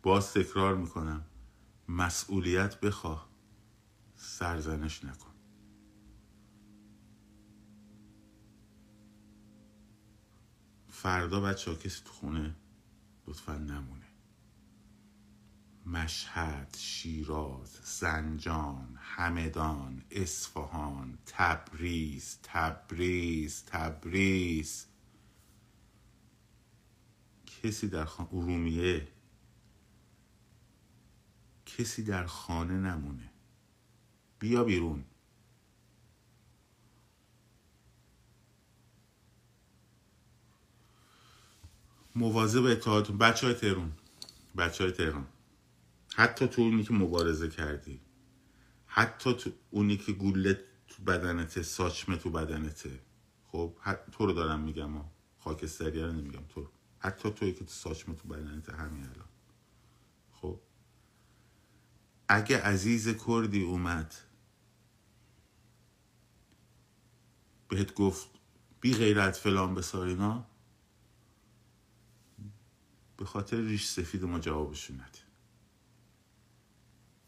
باز 0.03 0.33
تکرار 0.33 0.77
می‌کنم. 0.77 1.25
مسئولیت 1.89 2.81
بخواه. 2.81 3.29
سرزنش 4.15 5.05
نکن. 5.05 5.35
فردا 10.89 11.41
بچه 11.41 11.71
ها 11.71 11.77
کسی 11.77 12.03
تو 12.05 12.13
خونه 12.13 12.57
لطفا 13.27 13.59
نمونه. 13.59 14.07
مشهد 15.87 16.77
شیراز 16.79 17.79
زنجان 17.85 18.99
همدان 19.01 20.05
اصفهان 20.11 21.19
تبریز 21.27 22.39
تبریز 22.43 23.65
تبریز. 23.65 24.92
کسی 27.63 27.89
در 27.89 28.05
خانه 28.05 28.29
ارومیه. 28.33 29.09
کسی 31.67 32.03
در 32.05 32.27
خانه 32.27 32.75
نمونه. 32.75 33.31
بیا 34.39 34.65
بیرون. 34.65 35.05
مواظب 42.15 42.65
اتحادتون 42.65 43.19
بچه 43.19 43.47
های 43.47 43.55
تهرون 43.55 43.93
بچه 44.57 44.85
های 44.85 44.93
تهران. 44.93 45.27
حتی 46.15 46.49
تو 46.49 46.63
اونی 46.63 46.85
که 46.85 46.95
مبارزه 46.95 47.49
کردی. 47.49 48.01
حتی 48.87 49.35
تو 49.35 49.51
اونی 49.71 49.97
که 49.97 50.13
گوله 50.13 50.65
تو 50.89 51.03
بدنته 51.03 51.63
ساچمه 51.63 52.17
تو 52.17 52.31
بدنته. 52.31 53.01
خب 53.47 53.77
تو 54.13 54.27
رو 54.27 54.33
دارم 54.33 54.61
میگم 54.61 54.91
خاکستری 55.39 56.03
رو 56.03 56.13
نمیگم 56.13 56.45
تو 56.49 56.69
حتی 57.05 57.31
توی 57.31 57.53
که 57.53 57.65
تو 57.65 57.71
ساچمه 57.71 58.15
تو 58.15 58.29
بدنته 58.29 58.73
همین 58.73 59.05
الان. 59.05 59.29
خب. 60.33 60.61
اگه 62.29 62.63
عزیز 62.63 63.09
کردی 63.27 63.63
اومد. 63.63 64.15
بهت 67.69 67.95
گفت 67.95 68.29
بی 68.81 68.95
غیرت 68.95 69.37
فلان 69.37 69.75
بسارینا 69.75 70.47
به 73.17 73.25
خاطر 73.25 73.57
ریش 73.57 73.87
سفید 73.87 74.25
ما 74.25 74.39
جوابشون 74.39 74.97
نده. 74.97 75.19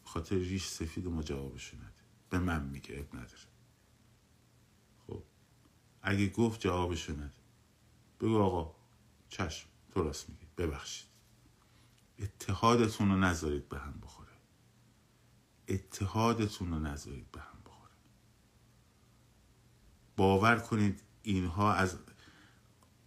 به 0.04 0.10
خاطر 0.10 0.36
ریش 0.36 0.66
سفید 0.66 1.06
ما 1.06 1.22
جوابشون 1.22 1.80
نده. 1.80 2.04
به 2.30 2.38
من 2.38 2.64
میگه 2.64 2.98
اب 2.98 3.16
نداره. 3.16 3.42
خب. 5.06 5.22
اگه 6.02 6.28
گفت 6.28 6.60
جوابشون 6.60 7.16
نده. 7.16 7.40
بگو 8.20 8.38
آقا. 8.38 8.83
چشم. 9.28 9.68
تو 9.90 10.02
راست 10.02 10.28
میگی. 10.28 10.46
ببخشید. 10.58 11.08
اتحادتون 12.18 13.08
رو 13.08 13.16
نذارید 13.16 13.68
به 13.68 13.78
هم 13.78 14.00
بخوره. 14.02 14.32
اتحادتون 15.68 16.70
رو 16.70 16.78
نذارید 16.78 17.30
به 17.32 17.40
هم 17.40 17.58
بخوره. 17.66 17.92
باور 20.16 20.58
کنید 20.58 21.02
اینها 21.22 21.72
از 21.72 21.98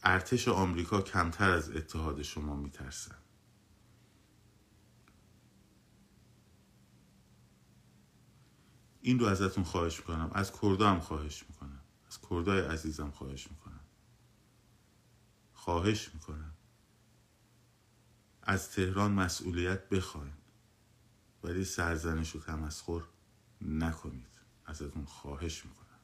ارتش 0.03 0.47
آمریکا 0.47 1.01
کمتر 1.01 1.49
از 1.49 1.69
اتحاد 1.69 2.21
شما 2.21 2.55
میترسن. 2.55 3.15
این 9.01 9.19
رو 9.19 9.25
ازتون 9.25 9.63
خواهش 9.63 9.99
می‌کنم. 9.99 10.31
از 10.33 10.51
کردا 10.51 10.89
هم 10.89 10.99
خواهش 10.99 11.45
می‌کنم. 11.49 11.81
از 12.07 12.19
کردای 12.29 12.61
عزیزم 12.61 13.11
خواهش 13.11 13.51
می‌کنم. 13.51 13.76
خواهش 15.67 16.09
می‌کنم. 16.13 16.53
از 18.43 18.71
تهران 18.71 19.11
مسئولیت 19.11 19.89
بخواین. 19.89 20.33
ولی 21.43 21.63
سرزنش 21.63 22.35
و 22.35 22.39
تمسخر 22.39 23.01
نکنید. 23.61 24.39
ازتون 24.65 25.05
خواهش 25.05 25.65
می‌کنم. 25.65 25.99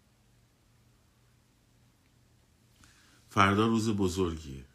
فردا 3.30 3.68
روز 3.68 3.90
بزرگیه. 3.90 4.66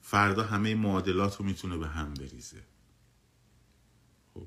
فردا 0.00 0.44
همه 0.44 0.74
معادلات 0.74 1.36
رو 1.36 1.44
می‌تونه 1.44 1.76
به 1.76 1.88
هم 1.88 2.14
بریزه. 2.14 2.62
خب 4.34 4.46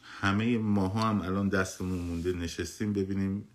همه 0.00 0.58
ماها 0.58 1.08
هم 1.08 1.20
الان 1.20 1.48
دستمون 1.48 1.98
مونده. 1.98 2.32
نشستیم 2.32 2.92
ببینیم. 2.92 3.48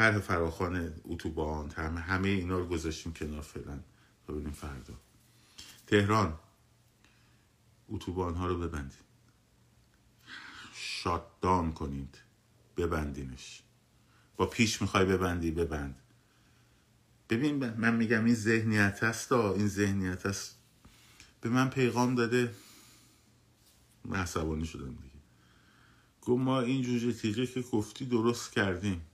طرح 0.00 0.18
فراخان 0.18 0.94
اتوبان 1.04 1.70
همه 1.70 2.28
اینا 2.28 2.58
رو 2.58 2.66
گذاشتیم 2.66 3.12
کنار 3.12 3.40
فعلا. 3.40 3.80
ببینیم 4.28 4.50
فردا. 4.50 4.94
تهران. 5.86 6.38
اتوبان 7.88 8.34
ها 8.34 8.46
رو 8.46 8.58
ببندید. 8.58 9.04
شاتدان 10.72 11.72
کنید. 11.72 12.18
ببندینش. 12.76 13.62
با 14.36 14.46
پیش 14.46 14.82
می‌خوای 14.82 15.04
ببندی 15.04 15.50
ببند. 15.50 16.02
ببین 17.30 17.70
من 17.70 17.96
میگم 17.96 18.24
این 18.24 18.34
ذهنیت 18.34 19.04
هست 19.04 19.32
این 19.32 19.68
ذهنیت 19.68 20.26
هست 20.26 20.56
به 21.40 21.48
من 21.48 21.70
پیغام 21.70 22.14
داده. 22.14 22.54
من 24.04 24.16
عصبانی 24.18 24.66
شدم 24.66 24.94
دیگه. 24.94 25.20
گفت 26.22 26.42
ما 26.42 26.60
این 26.60 26.82
جوجه 26.82 27.12
تیغه 27.12 27.46
که 27.46 27.60
گفتی 27.60 28.04
درست 28.06 28.52
کردیم. 28.52 29.06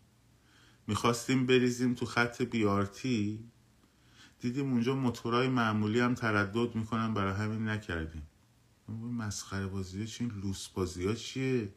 می‌خواستیم 0.87 1.47
بریزیم 1.47 1.95
تو 1.95 2.07
خط 2.07 2.43
بیارتی 2.43 3.51
دیدیم 4.41 4.73
اونجا 4.73 4.95
موتورای 4.95 5.49
معمولی 5.49 6.01
هم 6.01 6.15
تردد 6.15 6.75
می‌کنن 6.75 7.15
برای 7.15 7.35
همین 7.35 7.69
نکردیم. 7.69 8.29
مسخره 8.89 9.67
بازی 9.67 10.01
ها 10.01 10.07
چی؟ 10.07 10.25
این 10.25 10.33
لوس 10.33 10.69
بازی 10.69 11.07
ها 11.07 11.15
چیه؟ 11.15 11.75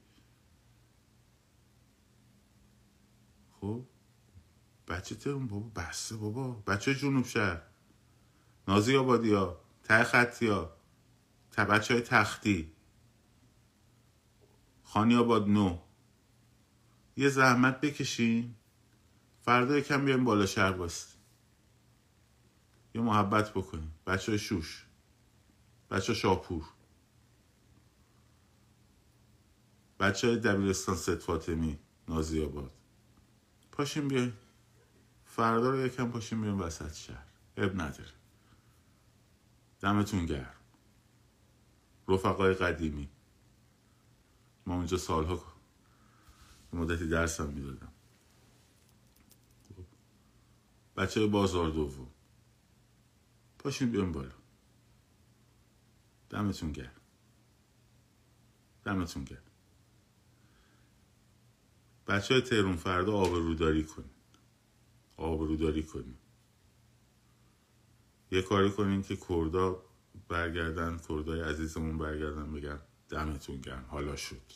خب؟ 3.51 3.85
بچه 4.87 5.15
ترون 5.15 5.47
بابا 5.47 5.69
بسته 5.69 6.15
بابا. 6.15 6.51
بچه 6.51 6.95
جنوب 6.95 7.25
شهر. 7.25 7.61
نازی 8.67 8.95
آبادی 8.95 9.33
ها 9.33 9.61
ته 9.83 10.03
خطی 10.03 10.47
ها 10.47 10.73
بچه 11.57 11.93
های 11.93 12.03
تختی. 12.03 12.71
خانی 14.83 15.15
آباد 15.15 15.47
نو. 15.47 15.79
یه 17.17 17.29
زحمت 17.29 17.81
بکشین 17.81 18.55
فردا 19.49 19.77
یکم 19.77 20.05
بیایم 20.05 20.23
بالا 20.23 20.45
شهر 20.45 20.71
باست 20.71 21.17
یه 22.95 23.01
محبت 23.01 23.53
بکنیم. 23.53 23.95
بچه 24.07 24.37
شوش. 24.37 24.85
بچه 25.91 26.13
شاپور. 26.13 26.63
بچه 29.99 30.27
های 30.27 30.37
دبیرستان 30.37 30.95
ست 30.95 31.15
فاطمی 31.15 31.79
نازی 32.07 32.43
آباد 32.43 32.71
پاشیم 33.71 34.07
بیایم. 34.07 34.33
فردا 35.25 35.69
رو 35.69 35.85
یکم 35.85 36.11
پاشیم 36.11 36.37
میریم 36.37 36.61
وسط 36.61 36.93
شهر. 36.93 37.25
اب 37.57 37.81
نداره. 37.81 38.13
دمتون 39.79 40.25
گرم. 40.25 40.55
رفقای 42.07 42.53
قدیمی. 42.53 43.09
ما 44.65 44.75
اونجا 44.75 44.97
سالها 44.97 45.43
مدتی 46.73 47.07
درس 47.07 47.39
هم 47.39 47.47
می‌دادم. 47.47 47.91
بچه 50.99 51.27
بازار 51.27 51.69
دوم. 51.69 52.07
پاشیم 53.59 53.91
بیایم 53.91 54.11
بالا. 54.11 54.35
دمتون 56.29 56.71
گرم. 56.71 57.01
دمتون 58.83 59.23
گرم. 59.23 59.43
بچه 62.07 62.33
های 62.33 62.43
تهرون 62.43 62.75
فردا 62.75 63.13
آب 63.13 63.33
روداری 63.33 63.83
کنیم 63.83 64.09
آبروداری 65.17 65.83
کنیم 65.83 66.17
یه 68.31 68.41
کاری 68.41 68.71
کنیم 68.71 69.03
که 69.03 69.15
کردا 69.15 69.83
برگردن 70.27 70.97
کردای 71.09 71.41
عزیزمون 71.41 71.97
برگردن 71.97 72.53
بگن 72.53 72.79
دمتون 73.09 73.61
گرم. 73.61 73.85
حالا 73.87 74.15
شد. 74.15 74.51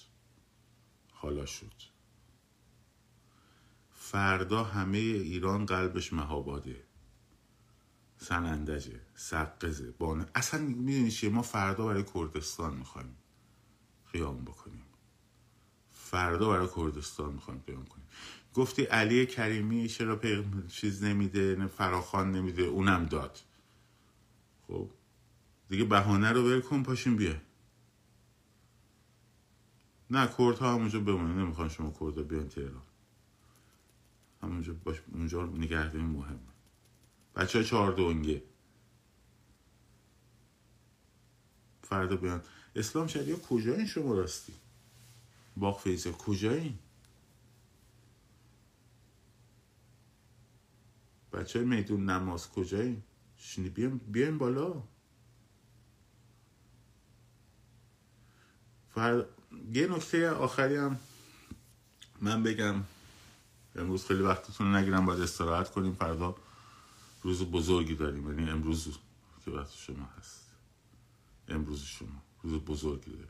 حالا 1.12 1.45
شد. 1.45 1.92
فردا 4.13 4.63
همه 4.63 4.97
ایران 4.97 5.65
قلبش 5.65 6.13
مهاباده. 6.13 6.84
سنندجه 8.17 9.02
سقزه 9.15 9.91
بانه. 9.91 10.26
اصلا 10.36 10.62
می‌دونی 10.62 11.12
چیه؟ 11.12 11.30
ما 11.30 11.41
فردا 11.41 11.86
برای 11.86 12.04
کردستان 12.13 12.78
می‌خوایم 12.78 13.15
قیام 14.12 14.45
بکنیم. 14.45 14.86
فردا 15.91 16.49
برای 16.49 16.67
کردستان 16.76 17.34
می‌خوایم 17.34 17.63
قیام 17.67 17.86
کنیم. 17.86 18.06
گفتی 18.54 18.84
علی 18.84 19.26
کریمی 19.26 19.88
چرا 19.88 20.19
چیز 20.67 21.04
نمیده 21.04 21.67
فراخان 21.67 22.32
نمیده؟ 22.32 22.63
اونم 22.63 23.06
داد. 23.06 23.39
خب 24.67 24.89
دیگه 25.69 25.84
بهانه 25.84 26.32
رو 26.32 26.43
ول 26.43 26.62
کن 26.62 26.84
پاشین 26.84 27.15
بیا. 27.15 27.36
نه 30.10 30.28
کرد 30.38 30.58
ها 30.58 30.73
همونجا 30.73 30.99
بمونه. 30.99 31.34
نمی‌خوان 31.34 31.69
شما 31.69 31.93
کرد 31.99 32.28
بیان 32.28 32.47
تهران. 32.47 32.92
همونجا 34.43 34.73
باش 34.73 35.01
اونجا 35.12 35.45
نگه 35.45 35.93
مهمه 35.93 36.39
بچه 37.36 37.60
های 37.60 37.67
چهار 37.67 37.91
دونگه 37.91 38.43
فردا 41.84 42.15
بیان. 42.15 42.41
اسلام 42.75 43.08
شدید 43.08 43.41
کجا 43.41 43.86
شما 43.86 44.13
راستی؟ 44.13 44.53
باغ 45.58 45.79
فیزه 45.79 46.12
کجایین؟ 46.12 46.79
بچه 51.34 51.60
های 51.60 51.67
میدون 51.67 52.10
نماز 52.10 52.49
کجایی؟ 52.49 53.03
شنی 53.38 53.69
بیایم 53.69 53.97
بیایم 53.97 54.38
بالا. 54.38 54.84
فر... 58.89 59.25
یه 59.73 59.88
نکته 59.88 60.29
آخری 60.29 60.75
هم 60.75 60.99
من 62.21 62.43
بگم. 62.43 62.75
امروز 63.75 64.05
خیلی 64.05 64.21
وقتتون 64.21 64.75
نگیرم 64.75 65.05
باید 65.05 65.21
استراحت 65.21 65.71
کنیم. 65.71 65.93
فردا 65.93 66.36
روز 67.23 67.43
بزرگی 67.43 67.95
داریم. 67.95 68.27
یعنی 68.27 68.51
امروز 68.51 68.97
که 69.45 69.51
وقت 69.51 69.73
شما 69.73 70.05
هست. 70.17 70.51
امروز 71.47 71.81
شما. 71.81 72.23
روز 72.43 72.62
بزرگی 72.62 73.12
داریم. 73.12 73.27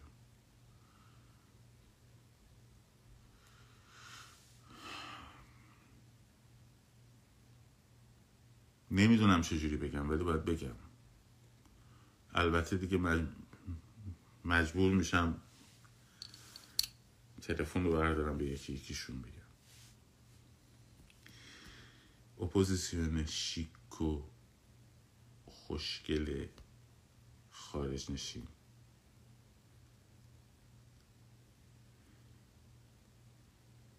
نمی‌دونم 8.91 9.41
چجوری 9.41 9.77
بگم 9.77 10.09
ولی 10.09 10.23
باید 10.23 10.45
بگم. 10.45 10.75
البته 12.33 12.77
دیگه 12.77 13.25
مجبور 14.45 14.93
میشم 14.93 15.41
تلفن 17.41 17.83
رو 17.83 17.91
بردارم 17.91 18.37
به 18.37 18.45
یکی 18.45 18.73
یکیشون 18.73 19.21
بگم. 19.21 19.42
اپوزیسیون 22.41 23.25
شیک 23.25 24.01
و 24.01 24.21
خوشگل 25.45 26.47
خارج 27.49 28.11
نشین. 28.11 28.47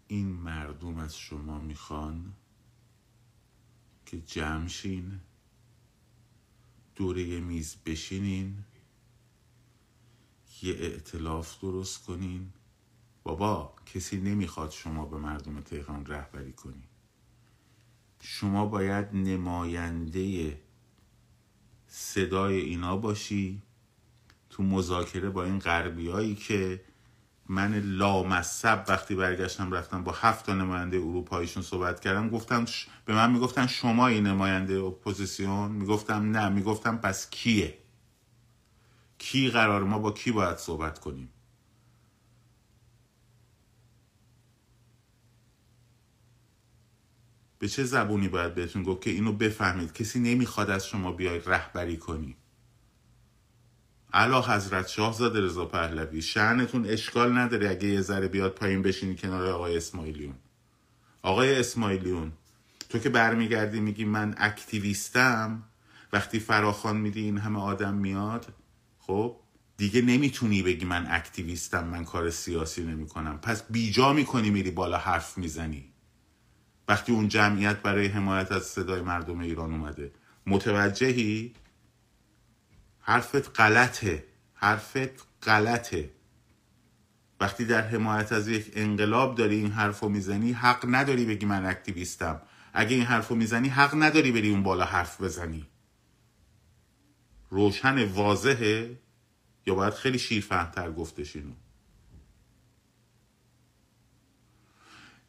این 0.09 0.27
مردم 0.27 0.97
از 0.97 1.17
شما 1.19 1.59
می‌خوان 1.59 2.35
که 4.07 4.21
جمشین 4.21 5.21
دوره 6.95 7.41
میز 7.41 7.77
بشینین 7.87 8.65
یه 10.63 10.73
اعتلاف 10.75 11.61
درست 11.61 12.07
کنین. 12.07 12.53
بابا 13.23 13.75
کسی 13.87 14.21
نمی‌خواد 14.21 14.71
شما 14.71 15.05
به 15.07 15.19
مردم 15.19 15.61
تهران 15.61 16.07
رهبری 16.07 16.53
کنی 16.53 16.89
شما 18.27 18.67
باید 18.67 19.07
نماینده 19.13 20.57
صدای 21.87 22.61
اینا 22.61 22.97
باشی 22.97 23.63
تو 24.51 24.63
مذاکره 24.63 25.31
با 25.31 25.45
این 25.45 25.59
غربیایی 25.59 26.35
که 26.35 26.85
من 27.49 27.75
لامصب 27.75 28.85
وقتی 28.89 29.15
برگشتم 29.15 29.73
رفتم 29.73 30.05
با 30.05 30.13
هفت 30.13 30.47
تا 30.47 30.55
نماینده 30.55 30.97
اروپاییشون 30.97 31.63
صحبت 31.63 32.01
کردم 32.01 32.29
گفتم 32.29 32.65
به 33.05 33.15
من 33.15 33.33
می‌گفتن 33.33 33.67
شما 33.67 34.07
این 34.07 34.27
نماینده 34.27 34.75
اپوزیسیون؟ 34.75 35.71
می‌گفتم 35.71 36.31
نه 36.31 36.49
می‌گفتم 36.49 36.97
پس 36.97 37.31
کیه؟ 37.31 37.79
کی 39.19 39.51
قرار 39.51 39.85
ما 39.85 39.99
با 39.99 40.13
کی 40.13 40.33
باید 40.33 40.57
صحبت 40.57 40.99
کنیم؟ 40.99 41.29
به 47.65 47.69
چه 47.69 47.85
زبونی 47.85 48.29
باید 48.29 48.55
بهتون 48.55 48.83
گفت 48.83 49.03
که 49.03 49.11
اینو 49.11 49.33
بفهمید؟ 49.33 49.93
کسی 49.93 50.21
نمی‌خواد 50.21 50.71
از 50.71 50.87
شما 50.87 51.13
بیاید 51.13 51.43
رهبری 51.47 51.97
کنی. 51.97 52.37
علا 54.13 54.43
حضرت 54.43 54.89
شاهزاده 54.89 55.41
رضا 55.41 55.65
پهلوی 55.65 56.23
شعنتون 56.23 56.87
اشکال 56.87 57.39
نداره 57.39 57.71
اگه 57.71 57.89
یه 57.89 58.01
ذره 58.01 58.29
بیاد 58.29 58.55
پایین 58.55 58.83
بشینی 58.83 59.17
کنار 59.17 59.47
آقای 59.47 59.77
اسماعیلیون. 59.77 60.35
آقای 61.23 61.57
اسماعیلیون 61.57 62.33
تو 62.89 62.99
که 62.99 63.09
برمیگردی 63.09 63.81
میگی 63.81 64.05
من 64.05 64.35
اکتیویستم 64.39 65.63
وقتی 66.13 66.39
فراخان 66.39 66.97
میدی 66.97 67.21
این 67.21 67.39
همه 67.39 67.61
آدم 67.61 67.95
میاد 67.95 68.53
خب؟ 68.99 69.37
دیگه 69.77 70.03
نمی‌تونی 70.03 70.63
بگی 70.63 70.85
من 70.85 71.07
اکتیویستم 71.11 71.89
من 71.89 72.05
کار 72.05 72.31
سیاسی 72.31 72.83
نمی‌کنم. 72.83 73.39
پس 73.39 73.63
بیجا 73.71 74.13
می‌کنی 74.13 74.51
میری 74.51 74.71
بالا 74.71 74.99
حرف 74.99 75.39
می‌زنی. 75.39 75.94
وقتی 76.89 77.13
اون 77.13 77.29
جمعیت 77.29 77.83
برای 77.83 78.07
حمایت 78.07 78.53
از 78.53 78.63
صدای 78.63 79.03
مردم 79.03 79.39
ایران 79.39 79.73
اومده. 79.73 80.13
متوجهی؟ 80.47 81.55
حرفت 83.01 83.61
غلطه. 83.61 84.25
حرفت 84.55 85.27
غلطه. 85.43 86.11
وقتی 87.41 87.65
در 87.65 87.83
حمایت 87.89 88.33
از 88.33 88.49
یک 88.49 88.71
انقلاب 88.75 89.35
داری 89.35 89.57
این 89.57 89.71
حرف 89.71 90.01
رو 90.01 90.09
می‌زنی 90.09 90.53
حق 90.53 90.85
نداری 90.89 91.25
بگی 91.25 91.47
من 91.47 91.67
اکتیویستم. 91.67 92.43
اگه 92.73 92.97
این 92.97 93.05
حرف 93.05 93.29
رو 93.29 93.37
می‌زنی 93.37 93.69
حق 93.69 93.95
نداری 93.95 94.33
بری 94.33 94.51
اون 94.51 94.63
بالا 94.63 94.85
حرف 94.85 95.21
بزنی. 95.21 95.67
روشن 97.51 98.05
واضحه؟ 98.05 98.99
یا 99.67 99.75
باید 99.75 99.95
خیلی 99.95 100.19
شیرفهمتر 100.19 100.93
گفتش 100.93 101.37
اینو؟ 101.37 101.53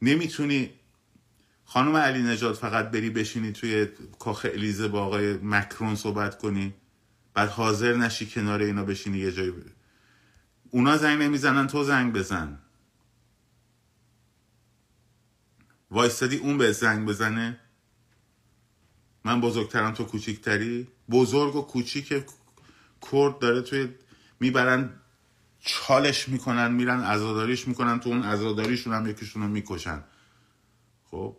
نمی‌تونی 0.02 0.70
خانم 1.76 1.96
علی 1.96 2.22
نجات 2.22 2.56
فقط 2.56 2.92
بری 2.92 3.10
بشینی 3.10 3.52
توی 3.52 3.88
کاخ 4.20 4.46
الیزه 4.54 4.88
با 4.88 5.02
آقای 5.06 5.34
مکرون 5.34 5.96
صحبت 5.96 6.38
کنی. 6.38 6.74
بعد 7.34 7.50
حاضر 7.50 7.96
نشی 7.96 8.26
کنار 8.26 8.62
اینا 8.62 8.84
بشینی 8.84 9.18
یه 9.18 9.32
جایی 9.32 9.52
بری. 9.52 9.72
اونا 10.72 10.98
زنگ 10.98 11.22
نمی‌زنن 11.22 11.68
تو 11.68 11.84
زنگ 11.84 12.14
بزن. 12.14 12.60
وایستادی 15.92 16.38
اون 16.38 16.58
به 16.58 16.72
زنگ 16.72 17.08
بزنه؟ 17.08 17.60
من 19.26 19.42
بزرگترم 19.42 19.94
تو 19.94 20.04
کوچیکتری؟ 20.04 20.88
بزرگ 21.10 21.56
و 21.56 21.62
کوچیک 21.62 22.08
کرد 23.12 23.40
داره 23.40 23.62
توی 23.62 23.90
می‌برن 24.40 24.90
چالش 25.60 26.30
می‌کنن 26.30 26.72
میرن 26.72 27.00
ازاداریش 27.00 27.68
می‌کنن 27.68 28.00
تو 28.00 28.10
اون 28.10 28.24
ازاداریشون 28.24 28.94
هم 28.94 29.08
یکیشون 29.08 29.42
رو 29.42 29.48
می‌کشن. 29.48 30.04
خب؟ 31.04 31.38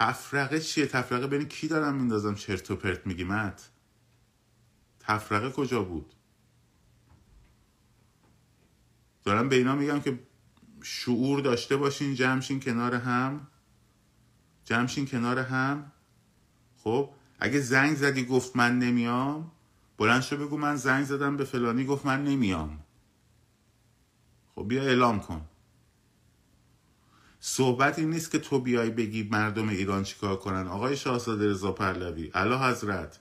تفرقه 0.00 0.60
چیه؟ 0.60 0.86
تفرقه 0.86 1.26
بین 1.26 1.44
کی 1.44 1.68
دارم 1.68 1.94
میندازم 1.96 2.36
چرت 2.36 2.70
و 2.70 2.76
پرت 2.76 3.06
میگی 3.06 3.24
مت 3.24 3.70
تفرقه 5.00 5.50
کجا 5.50 5.84
بود؟ 5.84 6.14
دارم 9.24 9.48
به 9.48 9.56
اینا 9.56 9.76
میگم 9.76 10.00
که 10.00 10.20
شعور 10.82 11.40
داشته 11.40 11.76
باشین 11.76 12.14
جمشین 12.14 12.60
کنار 12.60 12.94
هم. 12.94 13.48
جمشین 14.64 15.06
کنار 15.06 15.38
هم. 15.38 15.92
خب 16.78 17.10
اگه 17.40 17.60
زنگ 17.60 17.96
زدی 17.96 18.24
گفت 18.26 18.56
من 18.56 18.78
نمیام 18.78 19.52
بلند 19.98 20.22
شو 20.22 20.36
بگو 20.36 20.56
من 20.58 20.76
زنگ 20.76 21.04
زدم 21.04 21.36
به 21.36 21.44
فلانی 21.44 21.84
گفت 21.86 22.06
من 22.06 22.24
نمیام. 22.24 22.84
خب 24.56 24.68
بیا 24.68 24.82
اعلام 24.82 25.20
کن. 25.20 25.49
صحبت 27.40 27.98
این 27.98 28.10
نیست 28.10 28.30
که 28.30 28.38
تو 28.38 28.60
بیای 28.60 28.90
بگی 28.90 29.22
مردم 29.22 29.68
ایران 29.68 30.02
چیکار 30.02 30.36
کنن. 30.36 30.66
آقای 30.66 30.96
شاهزاده 30.96 31.50
رضا 31.50 31.72
پهلوی 31.72 32.26
علا 32.26 32.70
حضرت 32.70 33.20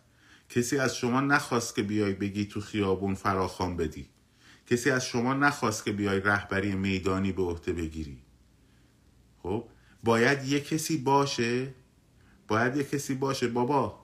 کسی 0.49 0.77
از 0.77 0.97
شما 0.97 1.21
نخواست 1.21 1.75
که 1.75 1.83
بیای 1.83 2.13
بگی 2.13 2.45
تو 2.45 2.61
خیابون 2.61 3.15
فراخوان 3.15 3.77
بدی؟ 3.77 4.09
کسی 4.67 4.89
از 4.89 5.05
شما 5.05 5.33
نخواست 5.33 5.85
که 5.85 5.91
بیای 5.91 6.19
رهبری 6.19 6.75
میدانی 6.75 7.31
به 7.31 7.41
عهده 7.41 7.73
بگیری؟ 7.73 8.17
خب 9.43 9.63
باید 10.03 10.43
یه 10.43 10.59
کسی 10.59 10.97
باشه؟ 10.97 11.73
باید 12.47 12.77
یه 12.77 12.83
کسی 12.83 13.15
باشه؟ 13.15 13.47
بابا 13.47 13.99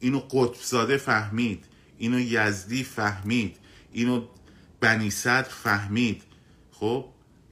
اینو 0.00 0.18
قطبزاده 0.18 0.96
فهمید 0.96 1.64
اینو 1.98 2.20
یزدی 2.20 2.84
فهمید 2.84 3.56
اینو 3.92 4.26
بنی 4.80 5.10
صدر 5.10 5.48
فهمید. 5.48 6.22
خب 6.70 7.04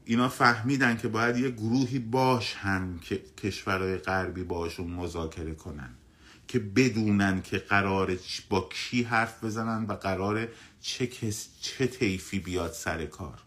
اینا 0.09 0.29
فهمیدن 0.29 0.97
که 0.97 1.09
باید 1.09 1.37
یه 1.37 1.51
گروهی 1.51 1.99
باشن 1.99 2.99
که 3.03 3.23
کشورهای 3.43 3.97
غربی 3.97 4.43
باشون 4.43 4.91
مذاکره 4.91 5.55
کنن 5.55 5.91
که 6.49 6.59
بدونن 6.59 7.43
که 7.43 7.59
قراره 7.59 8.19
با 8.49 8.69
کی 8.73 9.03
حرف 9.03 9.45
بزنن 9.45 9.87
و 9.87 9.93
قراره 9.93 10.49
چه 10.81 11.07
کس 11.07 11.49
چه 11.61 11.87
طیفی 11.87 12.39
بیاد 12.39 12.73
سر 12.73 13.07
کار. 13.07 13.43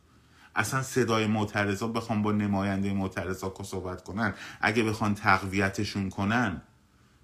اصلا 0.55 0.83
صدای 0.83 1.27
معترضا 1.27 1.87
بخوان 1.87 2.21
با 2.21 2.31
نماینده 2.31 2.93
معترضا 2.93 3.53
صحبت 3.63 4.03
کنن. 4.03 4.33
اگه 4.61 4.83
بخوان 4.83 5.15
تقویتشون 5.15 6.09
کنن 6.09 6.61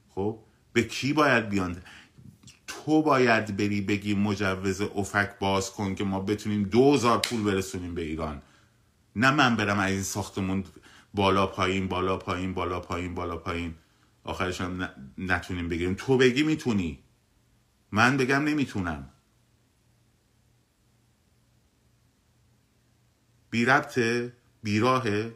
خب 0.09 0.39
به 0.73 0.83
کی 0.83 1.13
باید 1.13 1.49
بیان؟ 1.49 1.77
تو 2.67 3.01
باید 3.01 3.57
بری 3.57 3.81
بگی 3.81 4.15
مجوز 4.15 4.81
افک 4.81 5.39
باز 5.39 5.71
کن 5.71 5.95
که 5.95 6.03
ما 6.03 6.19
بتونیم 6.19 6.63
دوزار 6.63 7.19
پول 7.19 7.43
برسونیم 7.43 7.95
به 7.95 8.01
ایران. 8.01 8.41
نه 9.15 9.31
من 9.31 9.55
برم 9.55 9.79
از 9.79 9.91
این 9.91 10.03
ساختمون 10.03 10.63
بالا 11.13 11.47
پایین 11.47 11.87
بالا 11.87 12.17
پایین 12.17 12.53
بالا 12.53 12.79
پایین 12.79 13.15
بالا 13.15 13.37
پایین. 13.37 13.75
آخرش 14.23 14.61
هم 14.61 14.89
نتونیم 15.17 15.69
بگیریم. 15.69 15.93
تو 15.93 16.17
بگی 16.17 16.43
می‌تونی. 16.43 16.99
من 17.91 18.17
بگم 18.17 18.43
نمی‌تونم. 18.43 19.09
بی 23.49 23.65
ربطه 23.65 24.33
بیراهه 24.63 25.35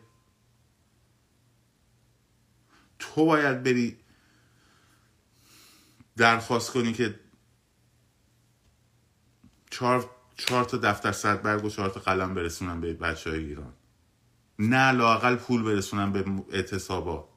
تو 2.99 3.25
باید 3.25 3.63
بری 3.63 3.97
درخواست 6.17 6.71
کنی 6.71 6.93
که 6.93 7.19
چهار, 9.71 10.09
چهار 10.39 10.63
تا 10.63 10.77
دفتر 10.77 11.11
صد 11.11 11.41
برگ 11.41 11.65
و 11.65 11.69
چهار 11.69 11.89
تا 11.89 11.99
قلم 11.99 12.33
برسونم 12.33 12.81
به 12.81 12.93
بچه 12.93 13.29
های 13.29 13.45
ایران. 13.45 13.73
نه 14.59 14.91
لاقل 14.91 15.35
پول 15.35 15.63
برسونم 15.63 16.11
به 16.11 16.25
اعتصابا. 16.51 17.29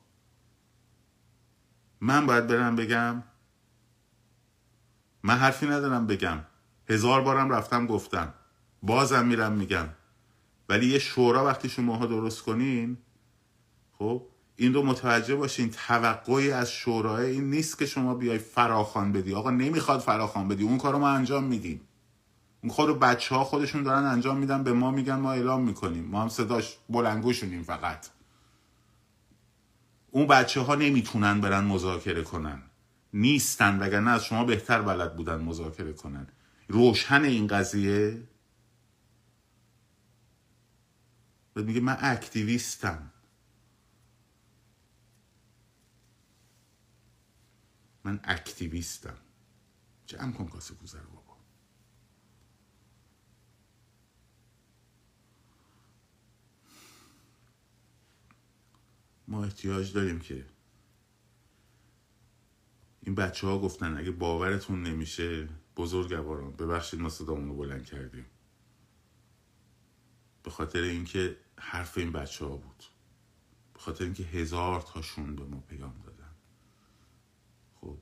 من 2.01 2.27
باید 2.27 2.47
برم 2.47 2.77
بگم 2.77 3.23
من 5.23 5.35
حرفی 5.39 5.67
ندارم 5.67 6.07
بگم. 6.07 6.39
هزار 6.89 7.23
بارم 7.23 7.51
رفتم 7.51 7.87
گفتم. 7.87 8.35
بازم 8.83 9.27
میرم 9.27 9.53
میگم. 9.53 9.89
ولی 10.69 10.87
یه 10.87 10.99
شورا 10.99 11.45
وقتی 11.45 11.69
شماها 11.69 12.07
درست 12.07 12.43
کنین 12.43 12.97
خب 13.99 14.27
این 14.57 14.75
رو 14.75 14.83
متوجه 14.83 15.35
باشین 15.35 15.71
توقعی 15.71 16.53
از 16.53 16.73
شورای 16.73 17.31
این 17.31 17.51
نیست 17.51 17.79
که 17.79 17.87
شما 17.87 18.15
بیای 18.15 18.39
فراخان 18.39 19.13
بدی. 19.13 19.35
آقا 19.35 19.51
نمی‌خواد 19.51 20.01
فراخان 20.01 20.49
بدی. 20.49 20.65
اون 20.65 20.79
کارو 20.79 20.99
ما 20.99 21.09
انجام 21.09 21.45
میدیم. 21.45 21.81
اون 22.63 22.73
خود 22.73 23.01
بچه 23.01 23.35
ها 23.35 23.45
خودشون 23.45 23.83
دارن 23.83 24.05
انجام 24.05 24.39
میدن 24.39 24.65
به 24.65 24.73
ما 24.73 24.91
میگن 24.91 25.15
ما 25.15 25.33
اعلام 25.33 25.63
می‌کنیم. 25.63 26.05
ما 26.05 26.23
هم 26.23 26.29
صداش 26.29 26.79
بلنگوشونیم 26.89 27.63
فقط. 27.63 28.09
اون 30.11 30.27
بچه 30.27 30.61
ها 30.61 30.75
نمی‌تونن 30.75 31.41
برن 31.41 31.65
مذاکره 31.65 32.23
کنن. 32.23 32.63
نیستن 33.13 33.79
وگرنه 33.79 34.11
از 34.11 34.25
شما 34.25 34.45
بهتر 34.45 34.83
بلد 34.83 35.17
بودن 35.17 35.41
مذاکره 35.41 35.93
کنن. 35.93 36.27
روشن 36.69 37.23
این 37.23 37.47
قضیه. 37.47 38.29
و 41.57 41.63
میگه 41.63 41.81
من 41.81 41.97
اکتیویستم. 42.01 43.11
من 48.05 48.21
اکتیویستم. 48.25 49.17
جمع 50.07 50.33
کن 50.33 50.47
کاسه 50.47 50.75
گذر 50.75 50.99
بابا 51.01 51.22
ما 59.33 59.45
احتیاج 59.45 59.93
داریم 59.93 60.19
که 60.21 60.47
این 63.01 63.15
بچه 63.15 63.47
ها 63.47 63.59
گفتن 63.59 63.97
اگه 63.99 64.11
باورتون 64.11 64.83
نمیشه 64.83 65.49
بزرگواران 65.77 66.53
ببخشید 66.53 67.01
ما 67.01 67.09
صدامون 67.09 67.49
رو 67.49 67.57
بلند 67.57 67.85
کردیم. 67.85 68.27
به 70.43 70.51
خاطر 70.51 70.83
اینکه 70.83 71.37
حرف 71.59 71.99
این 71.99 72.13
بچه 72.13 72.45
ها 72.45 72.57
بود. 72.57 72.85
به 73.75 73.81
خاطر 73.81 74.05
اینکه 74.05 74.23
هزار 74.23 74.81
تاشون 74.81 75.37
به 75.37 75.45
ما 75.45 75.61
پیام 75.61 75.95
دادن. 76.05 76.35
خب. 77.81 77.99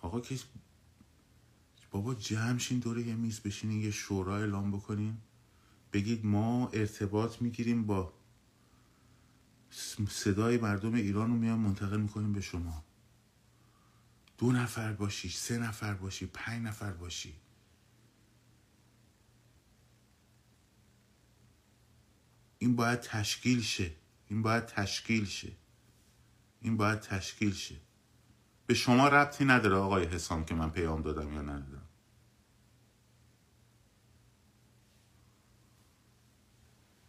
آقا 0.00 0.20
که 0.20 0.38
بابا 1.90 2.14
جمعشین 2.14 2.78
دور 2.78 2.98
یه 2.98 3.14
میز 3.14 3.40
بشینین 3.40 3.80
یه 3.80 3.90
شورا 3.90 4.36
اعلام 4.36 4.72
بکنین. 4.72 5.18
بگید 5.92 6.26
ما 6.26 6.68
ارتباط 6.68 7.42
می‌گیریم 7.42 7.86
با 7.86 8.15
صدای 10.08 10.58
مردم 10.58 10.94
ایران 10.94 11.30
رو 11.30 11.36
میان 11.36 11.58
منتقل 11.58 12.00
می‌کنیم 12.00 12.32
به 12.32 12.40
شما. 12.40 12.84
دو 14.38 14.52
نفر 14.52 14.92
باشی 14.92 15.28
سه 15.28 15.58
نفر 15.58 15.94
باشی 15.94 16.26
پنج 16.26 16.66
نفر 16.66 16.92
باشی. 16.92 17.34
این 22.58 22.76
باید 22.76 23.00
تشکیل 23.00 23.62
شه. 23.62 23.92
این 24.28 24.42
باید 24.42 24.66
تشکیل 24.66 25.24
شه. 25.24 25.52
این 26.60 26.76
باید 26.76 27.00
تشکیل 27.00 27.54
شه. 27.54 27.76
به 28.66 28.74
شما 28.74 29.08
ربطی 29.08 29.44
نداره 29.44 29.76
آقای 29.76 30.04
حسام 30.04 30.44
که 30.44 30.54
من 30.54 30.70
پیام 30.70 31.02
دادم 31.02 31.32
یا 31.32 31.42
ندادم. 31.42 31.88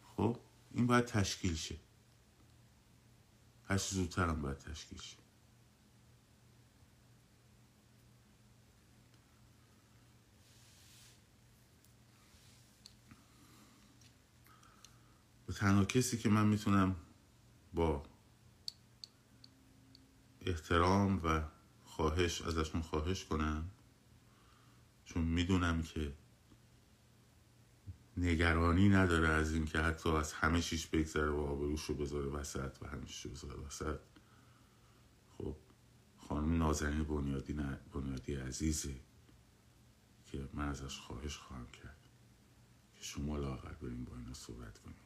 خب 0.03 0.39
این 0.71 0.87
باید 0.87 1.05
تشکیل 1.05 1.55
شه. 1.55 1.75
هر 3.69 3.77
زودتر 3.77 4.29
هم 4.29 4.41
باید 4.41 4.57
تشکیل 4.57 5.01
و 15.49 15.51
تنها 15.51 15.85
کسی 15.85 16.17
که 16.17 16.29
من 16.29 16.47
می‌تونم 16.47 16.95
با 17.73 18.03
احترام 20.41 21.21
و 21.23 21.43
خواهش 21.83 22.41
ازشون 22.41 22.81
خواهش 22.81 23.25
کنم 23.25 23.69
چون 25.05 25.23
می‌دونم 25.23 25.83
که 25.83 26.13
نگرانی 28.17 28.89
نداره 28.89 29.27
از 29.27 29.53
اینکه 29.53 29.79
حتی 29.79 30.09
از 30.09 30.33
همه 30.33 30.61
چیش 30.61 30.87
بگذره 30.87 31.29
و 31.29 31.39
آبروش 31.39 31.85
رو 31.85 31.95
بذاره 31.95 32.27
وسط 32.27 32.77
و 32.81 32.87
همه 32.87 33.05
رو 33.23 33.31
بذاره 33.31 33.59
وسط. 33.59 33.99
خب 35.37 35.55
خانم 36.17 36.57
نازنین 36.57 37.03
بنیادی, 37.03 37.53
بنیادی 37.93 38.35
عزیزه 38.35 38.95
که 40.25 40.49
من 40.53 40.67
ازش 40.69 40.97
خواهش 40.97 41.37
خواهم 41.37 41.67
کرد 41.67 42.09
که 42.95 43.03
شما 43.03 43.37
لاغر 43.37 43.73
بریم 43.73 44.03
با 44.03 44.17
اینا 44.17 44.33
صحبت 44.33 44.79
کنیم 44.79 44.97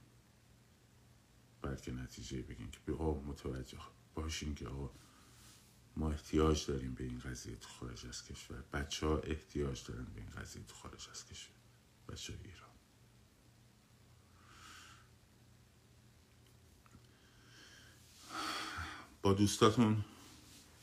بلکه 1.62 1.92
نتیجه 1.92 2.42
بگین 2.42 2.72
که 2.72 2.80
به 2.86 2.94
متوجه 3.04 3.78
باشین 4.16 4.56
که 4.56 4.68
آقا 4.68 4.92
ما 5.98 6.12
احتیاج 6.12 6.66
داریم 6.66 6.94
به 6.94 7.04
این 7.04 7.20
قضیه 7.20 7.56
تو 7.56 7.70
خارج 7.70 8.06
از 8.06 8.24
کشور. 8.24 8.62
بچه 8.74 9.08
ها 9.08 9.18
احتیاج 9.18 9.86
دارن 9.88 10.06
به 10.06 10.22
این 10.22 10.30
قضیه 10.30 10.64
تو 10.64 10.76
خارج 10.76 11.10
از 11.12 11.26
کشور. 11.26 11.56
بچه 12.10 12.34
ایران. 12.44 12.71
با 19.22 19.34
دوستاتون 19.34 20.06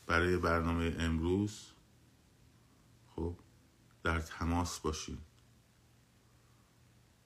برای 0.05 0.37
برنامه 0.37 0.95
امروز 0.99 1.71
خب 3.15 3.35
در 4.03 4.19
تماس 4.19 4.79
باشین. 4.79 5.17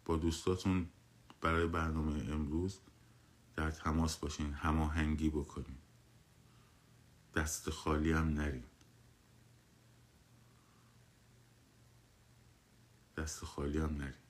با 0.05 0.17
دوستاتون 0.17 0.89
برای 1.41 1.67
برنامه 1.67 2.31
امروز 2.31 2.79
در 3.55 3.71
تماس 3.71 4.17
باشین 4.17 4.53
هماهنگی 4.53 5.29
بکنین. 5.29 5.77
دست 7.35 7.69
خالی 7.69 8.11
هم 8.11 8.27
نرین. 8.27 8.63
دست 13.17 13.45
خالی 13.45 13.77
هم 13.77 13.95
نرین. 13.95 14.22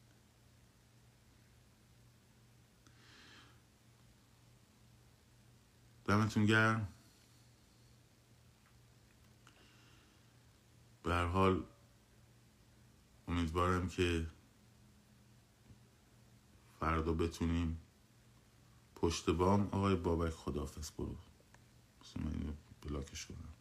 دمتون 6.06 6.46
گرم. 6.46 6.88
به 11.04 11.16
حال 11.16 11.64
امیدوارم 13.28 13.90
که 13.90 14.28
فردا 16.80 17.14
بتونیم 17.14 17.80
پشت 18.96 19.30
بام 19.30 19.70
آقای 19.72 19.96
بابک 19.96 20.34
خدافز 20.34 20.92
برو. 20.92 21.16
من 22.16 22.54
بلاکش 22.82 23.26
کنم. 23.26 23.54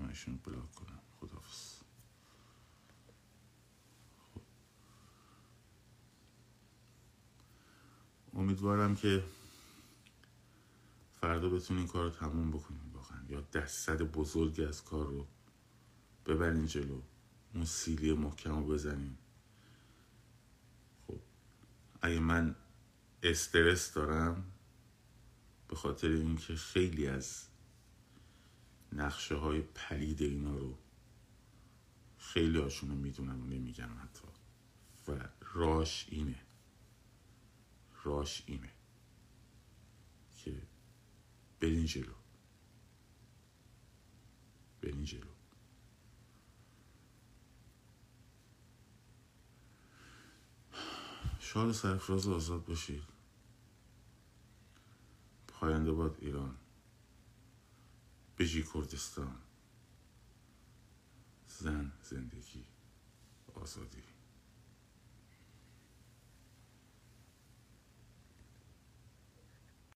من 0.00 0.08
ایشون 0.08 0.36
بلاک 0.36 0.72
کنم. 0.74 1.00
خدافز 1.20 1.74
خب. 4.34 4.40
امیدوارم 8.34 8.96
که 8.96 9.24
فردا 11.24 11.48
بتونین 11.48 11.86
کار 11.86 12.04
رو 12.04 12.10
تموم 12.10 12.50
بکنیم 12.50 12.90
واقعا. 12.94 13.18
یا 13.28 13.40
دستد 13.40 14.02
بزرگی 14.02 14.64
از 14.64 14.84
کار 14.84 15.06
رو 15.06 15.26
ببرین 16.26 16.66
جلو. 16.66 17.00
اون 17.54 17.64
سیلی 17.64 18.12
محکم 18.12 18.58
رو 18.58 18.66
بزنیم 18.66 19.18
خب 21.06 21.20
اگه 22.02 22.18
من 22.18 22.56
استرس 23.22 23.92
دارم 23.92 24.52
به 25.68 25.76
خاطر 25.76 26.08
اینکه 26.08 26.54
خیلی 26.54 27.06
از 27.06 27.46
نقشه 28.92 29.34
های 29.34 29.60
پلید 29.60 30.22
اینا 30.22 30.56
رو 30.56 30.78
خیلی 32.18 32.58
هاشون 32.58 32.90
رو 32.90 32.96
می‌دونم 32.96 33.42
و 33.42 33.46
نمیگن 33.46 33.88
حتی. 33.88 34.28
و 35.08 35.28
راش 35.54 36.06
اینه. 36.08 36.42
راش 38.04 38.44
اینه. 38.46 38.70
برین 41.64 41.86
جلو. 41.86 42.14
برین 44.82 45.04
جلو. 45.04 45.30
شاد 51.38 51.72
سرفراز 51.72 52.28
آزاد 52.28 52.64
باشید. 52.64 53.02
پاینده 55.48 55.92
باد 55.92 56.16
ایران. 56.20 56.56
بجی 58.38 58.64
کردستان. 58.74 59.38
زن 61.48 61.92
زندگی. 62.02 62.64
آزادی. 63.54 64.13